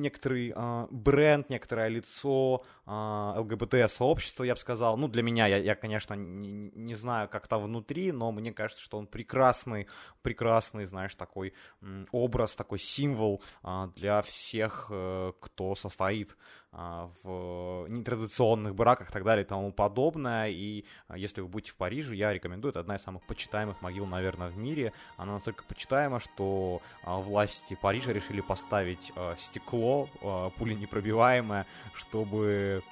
некоторый 0.00 0.52
э, 0.54 0.86
бренд, 0.90 1.50
некоторое 1.50 1.88
лицо 1.88 2.64
э, 2.86 2.90
ЛГБТ-сообщества, 2.90 4.44
я 4.44 4.54
бы 4.54 4.60
сказал. 4.60 4.96
Ну, 4.96 5.08
для 5.08 5.22
меня, 5.22 5.46
я, 5.46 5.56
я 5.56 5.74
конечно, 5.74 6.14
не, 6.14 6.70
не 6.74 6.94
знаю, 6.94 7.28
как 7.28 7.48
там 7.48 7.62
внутри, 7.62 8.12
но 8.12 8.32
мне 8.32 8.52
кажется, 8.52 8.82
что 8.82 8.98
он 8.98 9.06
прекрасный, 9.06 9.86
прекрасный, 10.22 10.84
знаешь, 10.84 11.14
такой 11.14 11.54
образ, 12.12 12.54
такой 12.54 12.78
символ 12.78 13.42
э, 13.62 13.88
для 13.96 14.22
всех, 14.22 14.86
э, 14.90 15.32
кто 15.40 15.74
состоит 15.74 16.36
в 16.76 17.86
нетрадиционных 17.88 18.74
браках 18.74 19.08
и 19.10 19.12
так 19.12 19.24
далее 19.24 19.44
и 19.44 19.48
тому 19.48 19.72
подобное. 19.72 20.48
И 20.50 20.84
э, 21.08 21.14
если 21.16 21.40
вы 21.40 21.48
будете 21.48 21.72
в 21.72 21.76
Париже, 21.76 22.14
я 22.14 22.32
рекомендую. 22.32 22.70
Это 22.70 22.80
одна 22.80 22.96
из 22.96 23.02
самых 23.02 23.22
почитаемых 23.26 23.80
могил, 23.80 24.06
наверное, 24.06 24.48
в 24.48 24.56
мире. 24.58 24.92
Она 25.16 25.34
настолько 25.34 25.64
почитаема, 25.64 26.20
что 26.20 26.82
э, 27.02 27.14
власти 27.14 27.78
Парижа 27.80 28.12
решили 28.12 28.42
поставить 28.42 29.12
э, 29.16 29.34
стекло 29.38 30.08
э, 30.20 30.50
пуленепробиваемое, 30.58 31.66
чтобы 31.94 32.82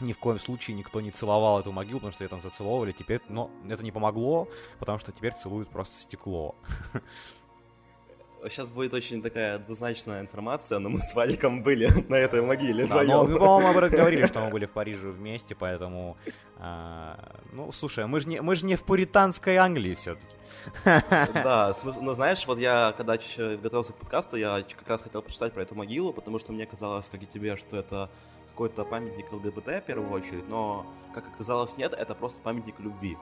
ни 0.00 0.12
в 0.12 0.18
коем 0.18 0.38
случае 0.38 0.76
никто 0.76 1.00
не 1.00 1.10
целовал 1.10 1.58
эту 1.58 1.72
могилу, 1.72 1.98
потому 1.98 2.12
что 2.12 2.22
ее 2.22 2.28
там 2.28 2.40
зацеловывали. 2.40 2.92
Теперь, 2.92 3.20
но 3.28 3.50
это 3.68 3.82
не 3.82 3.90
помогло, 3.90 4.48
потому 4.78 4.98
что 4.98 5.10
теперь 5.10 5.32
целуют 5.32 5.70
просто 5.70 6.00
стекло. 6.00 6.54
Сейчас 8.48 8.70
будет 8.70 8.94
очень 8.94 9.22
такая 9.22 9.58
двузначная 9.58 10.20
информация, 10.20 10.78
но 10.78 10.88
мы 10.88 11.00
с 11.00 11.14
Валиком 11.14 11.62
были 11.62 11.88
на 12.08 12.16
этой 12.16 12.42
могиле. 12.42 12.86
Да, 12.86 13.02
но 13.02 13.24
мы, 13.24 13.38
по-моему, 13.38 13.88
говорили, 13.88 14.26
что 14.28 14.40
мы 14.40 14.50
были 14.50 14.66
в 14.66 14.70
Париже 14.70 15.10
вместе, 15.10 15.54
поэтому... 15.54 16.16
Э, 16.58 17.14
ну, 17.52 17.72
слушай, 17.72 18.06
мы 18.06 18.20
же 18.20 18.28
не, 18.28 18.40
мы 18.40 18.56
же 18.56 18.66
не 18.66 18.76
в 18.76 18.84
пуританской 18.84 19.56
Англии 19.56 19.94
все-таки. 19.94 20.34
Да, 20.84 21.74
ну 22.00 22.14
знаешь, 22.14 22.46
вот 22.46 22.58
я, 22.58 22.94
когда 22.96 23.16
готовился 23.16 23.92
к 23.92 23.96
подкасту, 23.96 24.36
я 24.36 24.62
как 24.62 24.88
раз 24.88 25.02
хотел 25.02 25.22
почитать 25.22 25.52
про 25.52 25.62
эту 25.62 25.74
могилу, 25.74 26.12
потому 26.12 26.38
что 26.38 26.52
мне 26.52 26.66
казалось, 26.66 27.08
как 27.08 27.22
и 27.22 27.26
тебе, 27.26 27.56
что 27.56 27.76
это 27.76 28.10
какой-то 28.50 28.84
памятник 28.84 29.30
ЛГБТ 29.32 29.66
в 29.66 29.82
первую 29.86 30.10
очередь, 30.10 30.48
но, 30.48 30.84
как 31.14 31.28
оказалось, 31.28 31.76
нет, 31.76 31.92
это 31.92 32.14
просто 32.14 32.42
памятник 32.42 32.80
любви. 32.80 33.16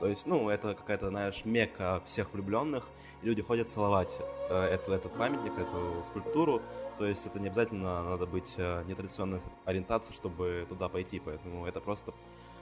То 0.00 0.06
есть, 0.06 0.26
ну, 0.26 0.48
это 0.48 0.74
какая-то, 0.74 1.08
знаешь, 1.08 1.44
мека 1.44 2.00
всех 2.04 2.32
влюбленных, 2.32 2.88
люди 3.22 3.42
ходят 3.42 3.68
целовать 3.68 4.16
э, 4.48 4.64
эту, 4.64 4.92
этот 4.92 5.12
памятник, 5.12 5.52
эту 5.58 6.02
скульптуру. 6.08 6.62
То 6.96 7.04
есть 7.04 7.26
это 7.26 7.38
не 7.38 7.48
обязательно 7.48 8.02
надо 8.02 8.26
быть 8.26 8.54
э, 8.56 8.82
нетрадиционной 8.86 9.40
ориентацией, 9.66 10.16
чтобы 10.16 10.66
туда 10.68 10.88
пойти, 10.88 11.20
поэтому 11.20 11.66
это 11.66 11.80
просто 11.80 12.14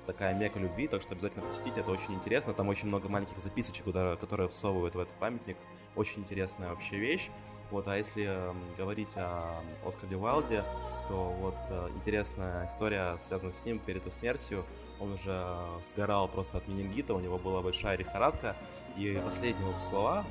такая 0.04 0.34
мека 0.34 0.58
любви, 0.58 0.88
так 0.88 1.02
что 1.02 1.12
обязательно 1.12 1.44
посетите, 1.46 1.80
это 1.80 1.92
очень 1.92 2.14
интересно. 2.14 2.54
Там 2.54 2.68
очень 2.68 2.88
много 2.88 3.08
маленьких 3.08 3.38
записочек, 3.38 3.84
которые 4.18 4.48
всовывают 4.48 4.94
в 4.94 4.98
этот 4.98 5.14
памятник. 5.18 5.56
Очень 5.94 6.22
интересная 6.22 6.70
вообще 6.70 6.96
вещь. 6.96 7.30
Вот, 7.70 7.86
а 7.86 7.96
если 7.96 8.26
э, 8.28 8.52
говорить 8.78 9.14
о 9.16 9.60
Оскаре 9.86 10.16
Уайлде, 10.16 10.64
то 11.06 11.34
вот 11.40 11.56
э, 11.68 11.90
интересная 11.96 12.66
история 12.66 13.16
связана 13.18 13.52
с 13.52 13.64
ним 13.64 13.78
перед 13.78 14.02
его 14.02 14.10
смертью. 14.10 14.64
Он 14.98 15.12
уже 15.12 15.56
сгорал 15.90 16.28
просто 16.28 16.58
от 16.58 16.66
менингита, 16.66 17.14
у 17.14 17.20
него 17.20 17.38
была 17.38 17.60
большая 17.60 17.98
лихорадка, 17.98 18.56
и 18.96 19.20
последние 19.22 19.68
его 19.68 19.78
слова 19.80 20.24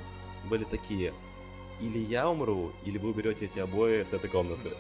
были 0.50 0.64
такие 0.64 1.14
«Или 1.80 2.00
я 2.00 2.28
умру, 2.28 2.72
или 2.84 2.98
вы 2.98 3.10
уберете 3.10 3.46
эти 3.46 3.60
обои 3.60 4.04
с 4.04 4.14
этой 4.14 4.30
комнаты». 4.30 4.76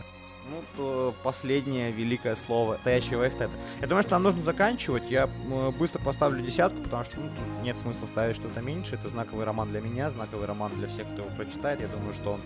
Ну, 0.49 0.63
то 0.77 1.13
последнее 1.23 1.91
великое 1.91 2.35
слово 2.35 2.73
настоящего 2.73 3.27
эстета. 3.27 3.51
Я 3.81 3.87
думаю, 3.87 4.03
что 4.03 4.11
нам 4.11 4.23
нужно 4.23 4.43
заканчивать. 4.43 5.09
Я 5.11 5.27
быстро 5.77 5.99
поставлю 5.99 6.41
десятку, 6.41 6.81
потому 6.83 7.03
что 7.03 7.19
ну, 7.19 7.29
нет 7.63 7.77
смысла 7.77 8.05
ставить 8.07 8.37
что-то 8.37 8.61
меньше. 8.61 8.95
Это 8.95 9.09
знаковый 9.09 9.45
роман 9.45 9.69
для 9.69 9.81
меня, 9.81 10.09
знаковый 10.09 10.47
роман 10.47 10.71
для 10.75 10.87
всех, 10.87 11.05
кто 11.07 11.23
его 11.23 11.35
прочитает. 11.35 11.81
Я 11.81 11.87
думаю, 11.87 12.13
что 12.13 12.33
он, 12.33 12.41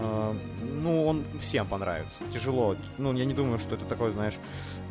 э, 0.00 0.34
ну, 0.82 1.06
он 1.06 1.24
всем 1.38 1.66
понравится. 1.66 2.22
Тяжело. 2.32 2.76
Ну, 2.98 3.12
я 3.12 3.24
не 3.24 3.34
думаю, 3.34 3.58
что 3.58 3.76
это 3.76 3.84
такое, 3.84 4.10
знаешь, 4.10 4.34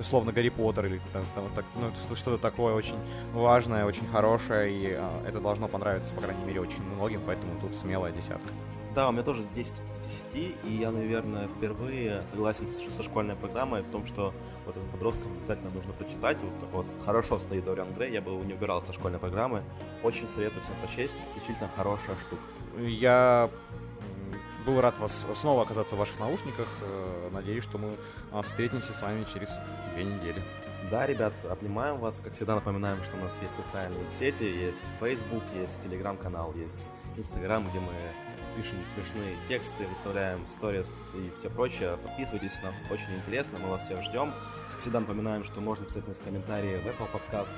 словно 0.02 0.32
Гарри 0.32 0.50
Поттер 0.50 0.86
или 0.86 1.02
там, 1.12 1.24
там, 1.36 1.50
так, 1.54 1.66
ну, 1.76 1.92
что-то 2.16 2.38
такое 2.38 2.74
очень 2.74 2.96
важное, 3.34 3.86
очень 3.86 4.08
хорошее. 4.08 4.74
И 4.74 4.96
э, 4.98 5.28
это 5.28 5.42
должно 5.42 5.68
понравиться, 5.68 6.14
по 6.14 6.22
крайней 6.22 6.46
мере, 6.46 6.62
очень 6.62 6.82
многим. 6.96 7.22
Поэтому 7.26 7.60
тут 7.60 7.76
смелая 7.76 8.14
десятка. 8.14 8.50
Да, 8.96 9.10
у 9.10 9.12
меня 9.12 9.24
тоже 9.24 9.44
10 9.56 9.74
из 9.74 10.34
10, 10.34 10.56
и 10.66 10.74
я, 10.76 10.92
наверное, 10.92 11.48
впервые 11.48 12.24
согласен 12.26 12.68
со 12.70 13.02
школьной 13.02 13.36
программой 13.36 13.82
в 13.82 13.90
том, 13.90 14.06
что 14.06 14.34
вот 14.66 14.78
этим 14.78 14.88
подросткам 14.90 15.34
обязательно 15.34 15.72
нужно 15.72 15.94
прочитать. 15.94 16.38
Вот, 16.42 16.70
вот 16.72 16.86
хорошо 17.04 17.40
стоит 17.40 17.66
Дориан 17.66 17.92
Грей, 17.94 18.12
я 18.12 18.22
бы 18.22 18.32
его 18.32 18.44
не 18.44 18.54
убирал 18.54 18.84
со 18.84 18.94
школьной 18.94 19.18
программы. 19.18 19.64
Очень 20.04 20.28
советую 20.28 20.62
всем 20.62 20.76
прочесть, 20.76 21.16
действительно 21.34 21.70
хорошая 21.76 22.18
штука. 22.18 22.44
Я 22.78 23.50
был 24.66 24.80
рад 24.80 24.98
вас 25.00 25.26
снова 25.36 25.64
оказаться 25.64 25.96
в 25.96 26.00
ваших 26.00 26.20
наушниках. 26.20 26.68
Э, 26.82 27.30
надеюсь, 27.34 27.64
что 27.64 27.78
мы 27.78 27.92
а, 28.32 28.42
встретимся 28.44 28.94
с 28.94 29.02
вами 29.02 29.26
через 29.34 29.60
две 29.94 30.04
недели. 30.04 30.42
Да, 30.92 31.08
ребят, 31.08 31.34
обнимаем 31.50 31.98
вас. 31.98 32.22
Как 32.24 32.34
всегда 32.34 32.56
напоминаем, 32.56 33.02
что 33.04 33.18
у 33.18 33.20
нас 33.20 33.38
есть 33.42 33.56
социальные 33.56 34.06
сети, 34.08 34.44
есть 34.44 34.86
Facebook, 35.00 35.44
есть 35.56 35.82
телеграм-канал, 35.82 36.54
есть 36.56 36.88
Instagram, 37.18 37.68
где 37.70 37.80
мы 37.80 37.94
пишем 38.56 38.78
смешные 38.86 39.38
тексты, 39.48 39.88
выставляем 39.88 40.48
сторис 40.48 40.90
и 41.14 41.32
все 41.38 41.50
прочее. 41.50 41.98
Подписывайтесь, 42.04 42.62
нам 42.64 42.74
очень 42.90 43.16
интересно, 43.16 43.60
мы 43.60 43.70
вас 43.70 43.84
всех 43.84 44.04
ждем. 44.04 44.34
Всегда 44.80 45.00
напоминаем, 45.00 45.44
что 45.44 45.62
можно 45.62 45.86
писать 45.86 46.08
нас 46.08 46.20
комментарии 46.20 46.78
в 46.78 46.88
Apple 46.88 47.10
Podcast, 47.12 47.54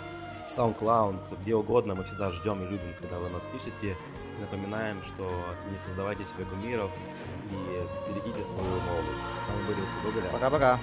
SoundCloud, 0.47 1.41
где 1.41 1.55
угодно. 1.55 1.95
Мы 1.95 2.03
всегда 2.03 2.31
ждем 2.31 2.61
и 2.63 2.65
любим, 2.65 2.93
когда 2.99 3.19
вы 3.19 3.29
нас 3.29 3.47
пишете. 3.47 3.97
Напоминаем, 4.39 5.01
что 5.03 5.31
не 5.71 5.77
создавайте 5.77 6.25
себе 6.25 6.45
кумиров 6.45 6.91
и 7.51 8.09
берегите 8.09 8.45
свою 8.45 8.67
молодость. 8.67 9.23
С 9.45 9.49
вами 9.49 9.67
были 9.67 10.29
Пока-пока. 10.31 10.79